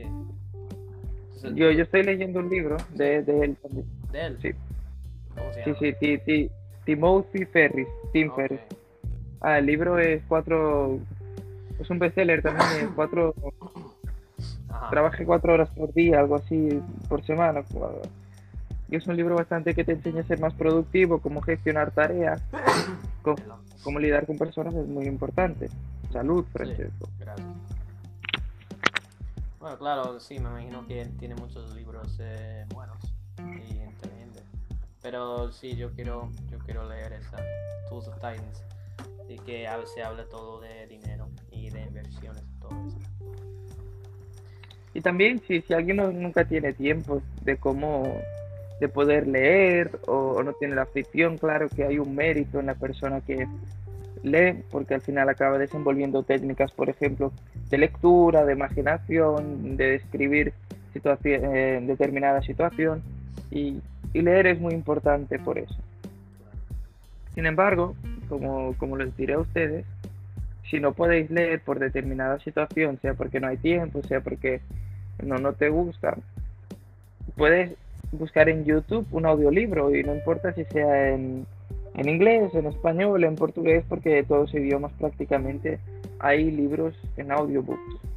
yo, 1.55 1.71
yo 1.71 1.83
estoy 1.85 2.03
leyendo 2.03 2.41
un 2.41 2.51
libro 2.51 2.77
de, 2.93 3.23
de 3.23 3.45
él 3.45 3.57
también. 3.63 3.87
¿De 4.11 4.27
él? 4.27 4.39
Sí. 4.43 4.51
Sí, 5.81 6.19
sí, 6.25 6.51
Timothy 6.85 7.45
Ferris, 7.45 7.87
Tim 8.13 8.33
Ferris. 8.35 8.61
Ah, 9.41 9.59
el 9.59 9.67
libro 9.67 9.97
es 10.01 10.23
cuatro, 10.27 10.99
es 11.79 11.89
un 11.89 12.01
bestseller 12.01 12.43
también, 12.43 12.87
es 12.87 12.89
cuatro, 12.97 13.33
trabajé 14.91 15.25
cuatro 15.25 15.55
horas 15.55 15.71
por 15.71 15.93
día, 15.93 16.19
algo 16.19 16.35
así, 16.35 16.83
por 17.09 17.25
semana. 17.25 17.63
Y 18.91 18.97
es 18.97 19.07
un 19.07 19.17
libro 19.17 19.37
bastante 19.37 19.75
que 19.75 19.85
te 19.85 19.93
enseña 19.93 20.23
a 20.23 20.25
ser 20.25 20.41
más 20.41 20.55
productivo, 20.55 21.21
cómo 21.21 21.43
gestionar 21.43 21.93
tareas, 21.93 22.43
cómo, 23.85 24.01
lidiar 24.01 24.27
con 24.27 24.37
personas 24.37 24.75
es 24.75 24.89
muy 24.89 25.07
importante. 25.07 25.69
Salud, 26.11 26.45
Francesco. 26.53 27.09
gracias. 27.21 27.48
Claro, 29.77 30.19
sí, 30.19 30.39
me 30.39 30.49
imagino 30.49 30.87
que 30.87 31.05
tiene 31.19 31.35
muchos 31.35 31.75
libros 31.75 32.17
eh, 32.21 32.65
buenos 32.73 32.99
y 33.39 33.79
pero 35.03 35.51
sí, 35.53 35.77
yo 35.77 35.91
quiero, 35.93 36.31
yo 36.51 36.59
quiero 36.59 36.89
leer 36.89 37.13
esa 37.13 37.37
Tools 37.89 38.09
of 38.09 38.15
Titans 38.17 38.65
y 39.29 39.37
que 39.37 39.67
se 39.87 40.03
hable 40.03 40.25
todo 40.25 40.61
de 40.61 40.87
dinero 40.87 41.29
y 41.51 41.71
de 41.71 41.83
inversiones 41.83 42.43
y 42.43 42.61
todo 42.61 42.71
eso. 42.87 42.99
Y 44.95 45.01
también 45.01 45.41
si, 45.47 45.61
si 45.61 45.73
alguien 45.73 45.97
nunca 45.97 46.45
tiene 46.45 46.73
tiempo 46.73 47.23
de 47.43 47.57
cómo 47.57 48.21
de 48.81 48.89
poder 48.89 49.27
leer 49.27 49.99
o, 50.07 50.43
no 50.43 50.53
tiene 50.55 50.75
la 50.75 50.83
afición, 50.83 51.37
claro 51.37 51.69
que 51.69 51.85
hay 51.85 51.99
un 51.99 52.15
mérito 52.15 52.61
en 52.61 52.67
la 52.67 52.75
persona 52.75 53.21
que 53.21 53.49
lee, 54.23 54.63
porque 54.71 54.95
al 54.95 55.01
final 55.01 55.29
acaba 55.29 55.59
desenvolviendo 55.59 56.23
técnicas, 56.23 56.73
por 56.73 56.89
ejemplo, 56.89 57.33
de 57.71 57.79
lectura, 57.79 58.45
de 58.45 58.53
imaginación, 58.53 59.77
de 59.77 59.93
describir 59.93 60.53
eh, 61.25 61.81
determinada 61.87 62.43
situación 62.43 63.03
y 63.51 63.81
y 64.13 64.23
leer 64.23 64.47
es 64.47 64.61
muy 64.61 64.75
importante 64.75 65.39
por 65.39 65.59
eso. 65.59 65.77
Sin 67.35 67.47
embargo, 67.47 67.95
como, 68.29 68.75
como 68.75 68.97
les 68.97 69.17
diré 69.17 69.35
a 69.35 69.41
ustedes, 69.41 69.85
si 70.69 70.81
no 70.81 70.93
podéis 70.93 71.31
leer 71.31 71.61
por 71.61 71.79
determinada 71.79 72.39
situación, 72.41 72.99
sea 73.01 73.15
porque 73.15 73.41
no 73.41 73.49
hay 73.49 73.57
tiempo, 73.59 74.03
sea 74.03 74.21
porque 74.21 74.61
no, 75.23 75.39
no 75.39 75.53
te 75.53 75.69
gusta, 75.69 76.17
puedes 77.37 77.75
buscar 78.13 78.49
en 78.49 78.65
YouTube 78.65 79.07
un 79.13 79.27
audiolibro 79.27 79.95
y 79.95 80.03
no 80.03 80.15
importa 80.15 80.53
si 80.53 80.65
sea 80.65 81.11
en, 81.11 81.47
en 81.95 82.09
inglés, 82.09 82.55
en 82.55 82.67
español, 82.67 83.25
en 83.25 83.35
portugués, 83.35 83.85
porque 83.89 84.11
de 84.11 84.23
todos 84.25 84.53
idiomas 84.55 84.93
prácticamente 84.93 85.81
hay 86.21 86.51
libros 86.51 86.95
en 87.17 87.33
audiobooks. 87.33 88.09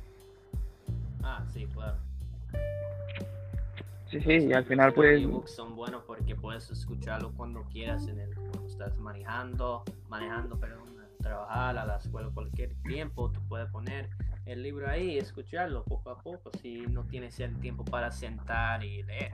Sí, 4.12 4.20
sí, 4.20 4.48
y 4.48 4.54
al 4.54 4.66
final 4.66 4.94
pues... 4.94 5.22
Los 5.22 5.52
son 5.52 5.74
buenos 5.74 6.04
porque 6.06 6.36
puedes 6.36 6.70
escucharlo 6.70 7.32
cuando 7.38 7.64
quieras, 7.72 8.08
en 8.10 8.20
el, 8.20 8.36
cuando 8.36 8.68
estás 8.68 8.98
manejando, 8.98 9.84
manejando, 10.10 10.60
perdón, 10.60 10.90
trabajar, 11.22 11.78
a 11.78 11.86
la 11.86 11.96
escuela, 11.96 12.30
cualquier 12.34 12.74
tiempo, 12.84 13.32
tú 13.32 13.40
puedes 13.48 13.70
poner 13.70 14.10
el 14.46 14.64
libro 14.64 14.90
ahí 14.90 15.12
y 15.12 15.18
escucharlo 15.18 15.84
poco 15.86 16.10
a 16.10 16.22
poco 16.22 16.52
si 16.62 16.82
no 16.88 17.04
tienes 17.06 17.40
el 17.40 17.56
tiempo 17.60 17.86
para 17.86 18.12
sentar 18.12 18.84
y 18.84 19.04
leer. 19.04 19.32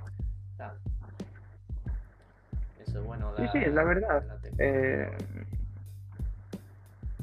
Eso 2.87 2.99
es 2.99 3.05
bueno. 3.05 3.31
sí, 3.37 3.43
sí, 3.51 3.57
es 3.59 3.73
la 3.73 3.83
verdad. 3.83 4.23
Eh, 4.57 5.09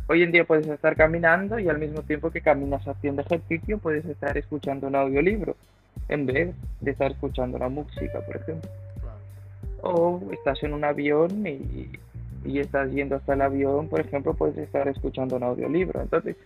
hoy 0.07 0.22
en 0.22 0.33
día 0.33 0.44
puedes 0.44 0.66
estar 0.66 0.94
caminando 0.96 1.59
y 1.59 1.68
al 1.68 1.79
mismo 1.79 2.03
tiempo 2.03 2.31
que 2.31 2.40
caminas 2.40 2.87
haciendo 2.87 3.22
ejercicio 3.22 3.79
puedes 3.79 4.05
estar 4.05 4.37
escuchando 4.37 4.87
un 4.87 4.96
audiolibro 4.96 5.57
en 6.09 6.27
vez 6.27 6.55
de 6.81 6.90
estar 6.90 7.11
escuchando 7.11 7.59
la 7.59 7.68
música, 7.68 8.20
por 8.20 8.37
ejemplo. 8.37 8.70
O 9.83 10.20
estás 10.33 10.62
en 10.62 10.72
un 10.72 10.85
avión 10.85 11.46
y, 11.46 11.90
y 12.44 12.59
estás 12.59 12.90
yendo 12.90 13.16
hasta 13.16 13.35
el 13.35 13.42
avión, 13.42 13.88
por 13.88 14.00
ejemplo, 14.00 14.35
puedes 14.35 14.57
estar 14.59 14.87
escuchando 14.88 15.37
un 15.37 15.42
audiolibro. 15.42 16.00
Entonces, 16.03 16.37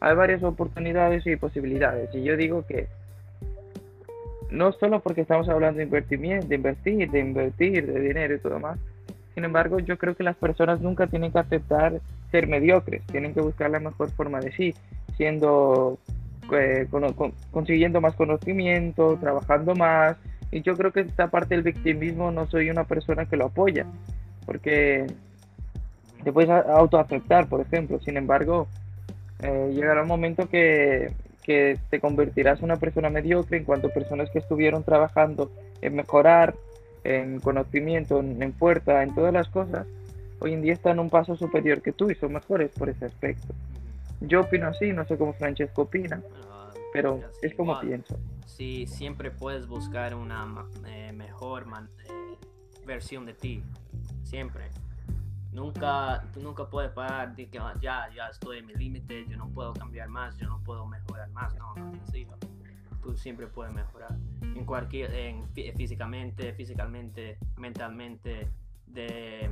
hay 0.00 0.14
varias 0.14 0.42
oportunidades 0.42 1.26
y 1.26 1.36
posibilidades. 1.36 2.14
Y 2.14 2.22
yo 2.22 2.36
digo 2.36 2.64
que 2.66 2.88
no 4.56 4.72
solo 4.72 5.00
porque 5.00 5.20
estamos 5.20 5.48
hablando 5.48 5.78
de 5.78 5.84
invertir, 5.84 6.20
de 6.20 6.54
invertir, 6.54 7.10
de 7.10 7.20
invertir, 7.20 7.86
de 7.86 8.00
dinero 8.00 8.34
y 8.34 8.38
todo 8.38 8.58
más. 8.58 8.78
Sin 9.34 9.44
embargo, 9.44 9.78
yo 9.80 9.98
creo 9.98 10.16
que 10.16 10.24
las 10.24 10.36
personas 10.36 10.80
nunca 10.80 11.06
tienen 11.06 11.30
que 11.30 11.38
aceptar 11.38 12.00
ser 12.30 12.48
mediocres, 12.48 13.02
tienen 13.06 13.34
que 13.34 13.42
buscar 13.42 13.70
la 13.70 13.80
mejor 13.80 14.10
forma 14.10 14.40
de 14.40 14.50
sí, 14.52 14.74
siendo 15.16 15.98
eh, 16.52 16.88
consiguiendo 17.50 18.00
más 18.00 18.14
conocimiento, 18.14 19.18
trabajando 19.20 19.74
más. 19.74 20.16
Y 20.50 20.62
yo 20.62 20.74
creo 20.74 20.92
que 20.92 21.00
esta 21.00 21.28
parte 21.28 21.54
del 21.54 21.62
victimismo 21.62 22.30
no 22.30 22.46
soy 22.46 22.70
una 22.70 22.84
persona 22.84 23.26
que 23.26 23.36
lo 23.36 23.46
apoya, 23.46 23.84
porque 24.46 25.06
te 26.24 26.32
puedes 26.32 26.50
autoaceptar, 26.50 27.46
por 27.46 27.60
ejemplo. 27.60 28.00
Sin 28.00 28.16
embargo, 28.16 28.68
eh, 29.42 29.70
llegará 29.74 30.02
un 30.02 30.08
momento 30.08 30.48
que, 30.48 31.12
que 31.46 31.78
te 31.90 32.00
convertirás 32.00 32.58
en 32.58 32.64
una 32.64 32.76
persona 32.76 33.08
mediocre 33.08 33.56
en 33.56 33.64
cuanto 33.64 33.86
a 33.86 33.90
personas 33.90 34.28
que 34.30 34.40
estuvieron 34.40 34.82
trabajando 34.82 35.52
en 35.80 35.94
mejorar, 35.94 36.56
en 37.04 37.38
conocimiento, 37.38 38.18
en, 38.18 38.42
en 38.42 38.52
fuerza, 38.52 39.04
en 39.04 39.14
todas 39.14 39.32
las 39.32 39.48
cosas, 39.48 39.86
hoy 40.40 40.52
en 40.52 40.62
día 40.62 40.72
están 40.72 40.98
un 40.98 41.08
paso 41.08 41.36
superior 41.36 41.80
que 41.80 41.92
tú 41.92 42.10
y 42.10 42.16
son 42.16 42.32
mejores 42.32 42.70
por 42.70 42.88
ese 42.88 43.04
aspecto. 43.04 43.54
Yo 44.20 44.40
opino 44.40 44.66
así, 44.66 44.92
no 44.92 45.06
sé 45.06 45.16
cómo 45.16 45.34
Francesco 45.34 45.82
opina, 45.82 46.20
ah, 46.50 46.70
pero 46.92 47.20
es 47.42 47.54
como 47.54 47.78
pienso. 47.80 48.18
Sí, 48.46 48.86
siempre 48.86 49.30
puedes 49.30 49.66
buscar 49.66 50.14
una 50.14 50.66
eh, 50.88 51.12
mejor 51.12 51.66
eh, 52.08 52.36
versión 52.86 53.24
de 53.24 53.34
ti, 53.34 53.62
siempre. 54.24 54.64
Nunca, 55.56 56.22
tú 56.34 56.42
nunca 56.42 56.68
puedes 56.68 56.92
parar 56.92 57.34
de 57.34 57.48
que 57.48 57.58
ah, 57.58 57.72
ya, 57.80 58.10
ya 58.14 58.26
estoy 58.26 58.58
en 58.58 58.66
mi 58.66 58.74
límite, 58.74 59.24
yo 59.26 59.38
no 59.38 59.48
puedo 59.48 59.72
cambiar 59.72 60.06
más, 60.10 60.36
yo 60.36 60.46
no 60.46 60.62
puedo 60.62 60.86
mejorar 60.86 61.30
más. 61.30 61.54
No, 61.54 61.74
no 61.74 61.92
es 61.94 62.26
Tú 63.02 63.16
siempre 63.16 63.46
puedes 63.46 63.72
mejorar 63.72 64.18
en 64.42 64.66
cualquier, 64.66 65.14
en, 65.14 65.48
físicamente, 65.74 66.52
físicamente, 66.52 67.38
mentalmente, 67.56 68.50
de 68.86 69.50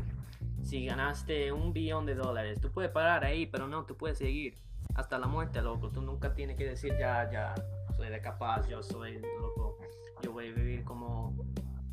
si 0.62 0.84
ganaste 0.84 1.50
un 1.52 1.72
billón 1.72 2.04
de 2.04 2.16
dólares, 2.16 2.60
tú 2.60 2.70
puedes 2.70 2.90
parar 2.90 3.24
ahí, 3.24 3.46
pero 3.46 3.66
no, 3.66 3.86
tú 3.86 3.96
puedes 3.96 4.18
seguir 4.18 4.56
hasta 4.96 5.18
la 5.18 5.26
muerte, 5.26 5.62
loco. 5.62 5.88
Tú 5.88 6.02
nunca 6.02 6.34
tienes 6.34 6.58
que 6.58 6.66
decir, 6.66 6.94
ya, 6.98 7.30
ya, 7.30 7.54
soy 7.96 8.10
de 8.10 8.20
capaz, 8.20 8.68
yo 8.68 8.82
soy 8.82 9.22
loco, 9.40 9.78
yo 10.22 10.32
voy 10.32 10.48
a 10.48 10.52
vivir 10.52 10.84
como, 10.84 11.34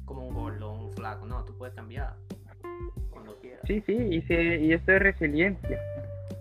como 0.03 0.27
un 0.27 0.33
gordo, 0.33 0.73
un 0.73 0.91
flaco. 0.91 1.25
No, 1.25 1.45
tú 1.45 1.57
puedes 1.57 1.73
cambiar. 1.73 2.17
Sí, 3.71 3.83
sí, 3.85 3.93
y, 3.93 4.33
y 4.65 4.73
esto 4.73 4.91
es 4.91 5.01
resiliencia. 5.01 5.79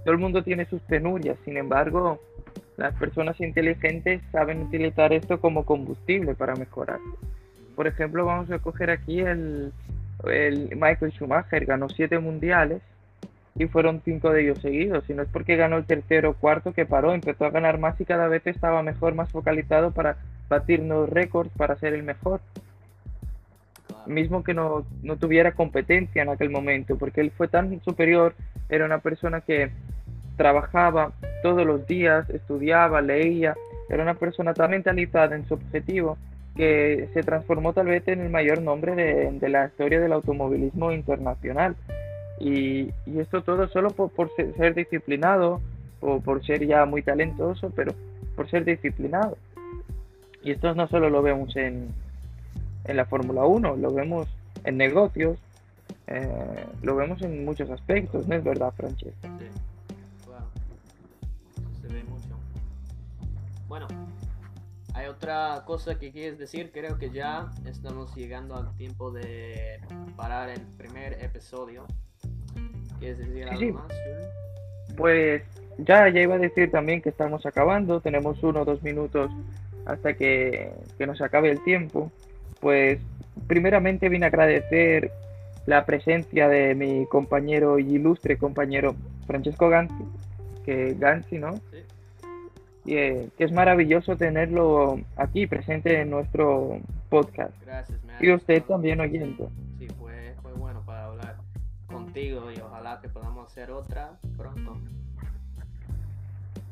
Todo 0.03 0.13
el 0.13 0.19
mundo 0.19 0.43
tiene 0.43 0.65
sus 0.65 0.83
penurias, 0.83 1.37
sin 1.45 1.57
embargo, 1.57 2.21
las 2.77 2.93
personas 2.97 3.41
inteligentes 3.41 4.21
saben 4.33 4.63
utilizar 4.63 5.13
esto 5.13 5.41
como 5.41 5.65
combustible 5.65 6.35
para 6.35 6.57
mejorar. 6.57 6.99
Por 7.77 7.87
ejemplo, 7.87 8.25
vamos 8.25 8.51
a 8.51 8.59
coger 8.59 8.91
aquí 8.91 9.21
el, 9.21 9.73
el 10.25 10.71
Michael 10.75 11.13
Schumacher 11.13 11.67
ganó 11.67 11.89
siete 11.89 12.19
mundiales 12.19 12.83
y 13.55 13.67
fueron 13.67 14.03
cinco 14.05 14.31
de 14.31 14.43
ellos 14.43 14.59
seguidos. 14.61 15.09
Y 15.09 15.15
no 15.15 15.23
es 15.23 15.29
porque 15.29 15.55
ganó 15.55 15.77
el 15.77 15.85
tercero 15.85 16.31
o 16.31 16.35
cuarto 16.35 16.73
que 16.73 16.85
paró, 16.85 17.15
empezó 17.15 17.45
a 17.45 17.51
ganar 17.51 17.79
más 17.79 18.01
y 18.01 18.05
cada 18.07 18.27
vez 18.27 18.45
estaba 18.49 18.83
mejor, 18.83 19.15
más 19.15 19.31
focalizado 19.31 19.93
para 19.93 20.17
batir 20.49 20.83
nuevos 20.83 21.11
récords, 21.11 21.53
para 21.57 21.77
ser 21.77 21.95
el 21.95 22.03
mejor. 22.03 22.41
Mismo 24.07 24.43
que 24.43 24.55
no, 24.55 24.85
no 25.03 25.17
tuviera 25.17 25.53
competencia 25.53 26.23
en 26.23 26.29
aquel 26.31 26.51
momento, 26.51 26.97
porque 26.97 27.21
él 27.21 27.31
fue 27.31 27.49
tan 27.49 27.81
superior, 27.83 28.35
era 28.69 28.85
una 28.85 28.99
persona 28.99 29.41
que 29.41 29.71
trabajaba 30.37 31.13
todos 31.43 31.67
los 31.67 31.87
días, 31.87 32.29
estudiaba, 32.31 33.03
leía, 33.03 33.55
era 33.91 34.03
una 34.03 34.15
persona 34.15 34.55
tan 34.55 34.71
mentalizada 34.71 35.37
en 35.37 35.47
su 35.47 35.55
objetivo 35.55 36.17
que 36.57 37.09
se 37.13 37.23
transformó 37.23 37.73
tal 37.73 37.87
vez 37.87 38.07
en 38.09 38.21
el 38.21 38.31
mayor 38.31 38.63
nombre 38.63 38.95
de, 38.95 39.49
la 39.49 39.67
historia 39.67 40.01
del 40.01 40.13
automovilismo 40.13 40.93
internacional. 40.93 41.77
Y, 42.39 42.91
esto 43.19 43.43
todo 43.43 43.69
solo 43.69 43.91
por, 43.91 44.31
ser, 44.35 44.75
disciplinado 44.75 45.61
o 46.01 46.21
por 46.21 46.45
ser 46.45 46.67
ya 46.67 46.87
muy 46.87 47.03
talentoso, 47.03 47.71
pero 47.75 47.93
por 48.37 48.49
ser 48.49 48.65
disciplinado. 48.65 49.37
Y 50.43 50.53
esto 50.53 50.75
no 50.75 50.89
solo 50.89 51.11
lo 51.11 51.21
vemos 51.21 51.55
en, 51.57 51.89
en 52.85 52.97
la 52.97 53.05
Fórmula 53.05 53.45
1, 53.45 53.77
lo 53.77 53.93
vemos 53.93 54.29
en 54.65 54.77
negocios, 54.77 55.39
eh, 56.07 56.67
lo 56.83 56.97
vemos 56.97 57.23
en 57.23 57.45
muchos 57.45 57.71
aspectos, 57.71 58.27
¿no 58.27 58.35
es 58.35 58.45
verdad, 58.45 58.73
Francesco? 58.77 59.29
Sí, 59.39 59.47
claro. 60.27 60.47
Se 61.81 61.89
ve 61.89 62.03
mucho. 62.05 62.37
Bueno, 63.69 63.87
hay 64.95 65.07
otra 65.07 65.63
cosa 65.67 65.99
que 65.99 66.11
quieres 66.11 66.39
decir. 66.39 66.73
Creo 66.73 66.99
que 66.99 67.11
ya 67.11 67.51
estamos 67.67 68.15
llegando 68.15 68.57
al 68.57 68.75
tiempo 68.77 69.11
de 69.11 69.81
parar 70.17 70.51
el 70.51 70.61
primer 70.77 71.23
episodio. 71.25 71.87
¿Quieres 72.99 73.19
decir 73.19 73.49
algo 73.49 73.61
sí. 73.61 73.73
más? 73.73 73.93
Pues 74.97 75.43
ya, 75.79 76.09
ya 76.09 76.21
iba 76.21 76.35
a 76.35 76.39
decir 76.39 76.71
también 76.71 77.01
que 77.01 77.09
estamos 77.09 77.47
acabando, 77.47 78.01
tenemos 78.01 78.43
uno 78.43 78.63
o 78.63 78.65
dos 78.65 78.83
minutos 78.83 79.31
hasta 79.87 80.15
que, 80.15 80.73
que 80.99 81.07
nos 81.07 81.21
acabe 81.21 81.51
el 81.51 81.63
tiempo. 81.65 82.11
Pues 82.61 83.01
primeramente 83.47 84.09
vine 84.09 84.27
a 84.27 84.29
agradecer 84.29 85.11
la 85.67 85.85
presencia 85.85 86.49
de 86.49 86.75
mi 86.75 87.07
compañero 87.07 87.79
y 87.79 87.95
ilustre 87.95 88.37
compañero 88.37 88.95
Francesco 89.27 89.69
Ganzi, 89.69 90.05
que 90.65 90.95
Ganzi, 90.99 91.39
¿no? 91.39 91.57
Sí. 91.71 91.85
Y, 92.85 92.95
eh, 92.97 93.29
que 93.37 93.45
es 93.45 93.53
maravilloso 93.53 94.17
tenerlo 94.17 95.01
aquí 95.17 95.47
presente 95.47 96.01
en 96.01 96.11
nuestro 96.11 96.81
podcast. 97.09 97.53
Gracias, 97.65 97.99
ha 98.09 98.25
Y 98.25 98.33
usted 98.33 98.63
también 98.63 99.01
oyente. 99.01 99.47
Sí, 99.79 99.87
fue, 99.99 100.35
fue 100.43 100.53
bueno 100.55 100.83
para 100.85 101.07
hablar 101.07 101.37
contigo 101.87 102.51
y 102.51 102.61
ojalá 102.61 103.01
que 103.03 103.09
podamos 103.09 103.47
hacer 103.47 103.71
otra 103.71 104.13
pronto. 104.37 104.79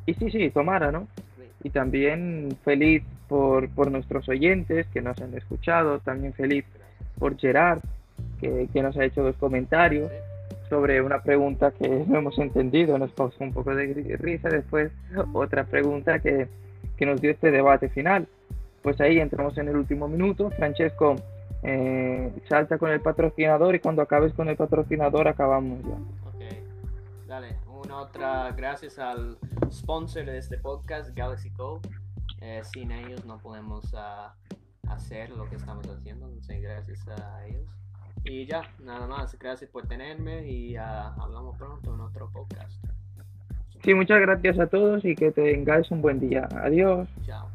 Y 0.06 0.14
sí, 0.14 0.30
sí, 0.30 0.50
Tomara, 0.50 0.90
¿no? 0.90 1.06
Sí. 1.36 1.44
Y 1.64 1.70
también 1.70 2.56
feliz 2.64 3.04
por, 3.28 3.68
por 3.70 3.90
nuestros 3.90 4.28
oyentes 4.28 4.86
que 4.88 5.02
nos 5.02 5.20
han 5.20 5.34
escuchado, 5.34 5.98
también 6.00 6.32
feliz 6.32 6.64
por 7.18 7.38
Gerard, 7.38 7.80
que, 8.40 8.68
que 8.72 8.82
nos 8.82 8.96
ha 8.96 9.04
hecho 9.04 9.22
dos 9.22 9.36
comentarios 9.36 10.10
sobre 10.68 11.00
una 11.00 11.22
pregunta 11.22 11.70
que 11.70 12.04
no 12.06 12.18
hemos 12.18 12.38
entendido, 12.38 12.98
nos 12.98 13.12
causó 13.12 13.42
un 13.42 13.52
poco 13.52 13.74
de 13.74 14.16
risa, 14.18 14.48
después 14.48 14.92
otra 15.32 15.64
pregunta 15.64 16.18
que, 16.18 16.46
que 16.96 17.06
nos 17.06 17.20
dio 17.20 17.30
este 17.30 17.50
debate 17.50 17.88
final. 17.88 18.26
Pues 18.82 19.00
ahí 19.00 19.18
entramos 19.18 19.56
en 19.58 19.68
el 19.68 19.76
último 19.76 20.08
minuto, 20.08 20.50
Francesco 20.50 21.16
eh, 21.62 22.30
salta 22.48 22.78
con 22.78 22.90
el 22.90 23.00
patrocinador 23.00 23.74
y 23.74 23.80
cuando 23.80 24.02
acabes 24.02 24.32
con 24.32 24.48
el 24.48 24.56
patrocinador 24.56 25.26
acabamos 25.26 25.82
ya. 25.82 25.94
Ok, 26.28 27.26
dale, 27.26 27.56
una 27.66 28.00
otra, 28.00 28.52
gracias 28.52 28.98
al 28.98 29.36
sponsor 29.70 30.26
de 30.26 30.38
este 30.38 30.58
podcast, 30.58 31.14
Galaxy 31.16 31.50
Code. 31.50 31.88
Eh, 32.40 32.62
sin 32.72 32.92
ellos 32.92 33.24
no 33.24 33.38
podemos 33.38 33.92
ah, 33.94 34.34
hacer 34.88 35.30
lo 35.30 35.48
que 35.48 35.56
estamos 35.56 35.86
haciendo, 35.88 36.26
entonces 36.26 36.62
gracias 36.62 37.06
a 37.08 37.46
ellos. 37.46 37.66
Y 38.24 38.46
ya, 38.46 38.62
nada 38.80 39.06
más, 39.06 39.38
gracias 39.38 39.70
por 39.70 39.86
tenerme 39.86 40.48
y 40.48 40.76
ah, 40.76 41.14
hablamos 41.18 41.56
pronto 41.56 41.94
en 41.94 42.00
otro 42.00 42.30
podcast. 42.30 42.84
Sí, 43.82 43.94
muchas 43.94 44.20
gracias 44.20 44.58
a 44.58 44.66
todos 44.66 45.04
y 45.04 45.14
que 45.14 45.30
tengáis 45.30 45.90
un 45.90 46.02
buen 46.02 46.18
día. 46.20 46.48
Adiós. 46.62 47.08
Chao. 47.24 47.48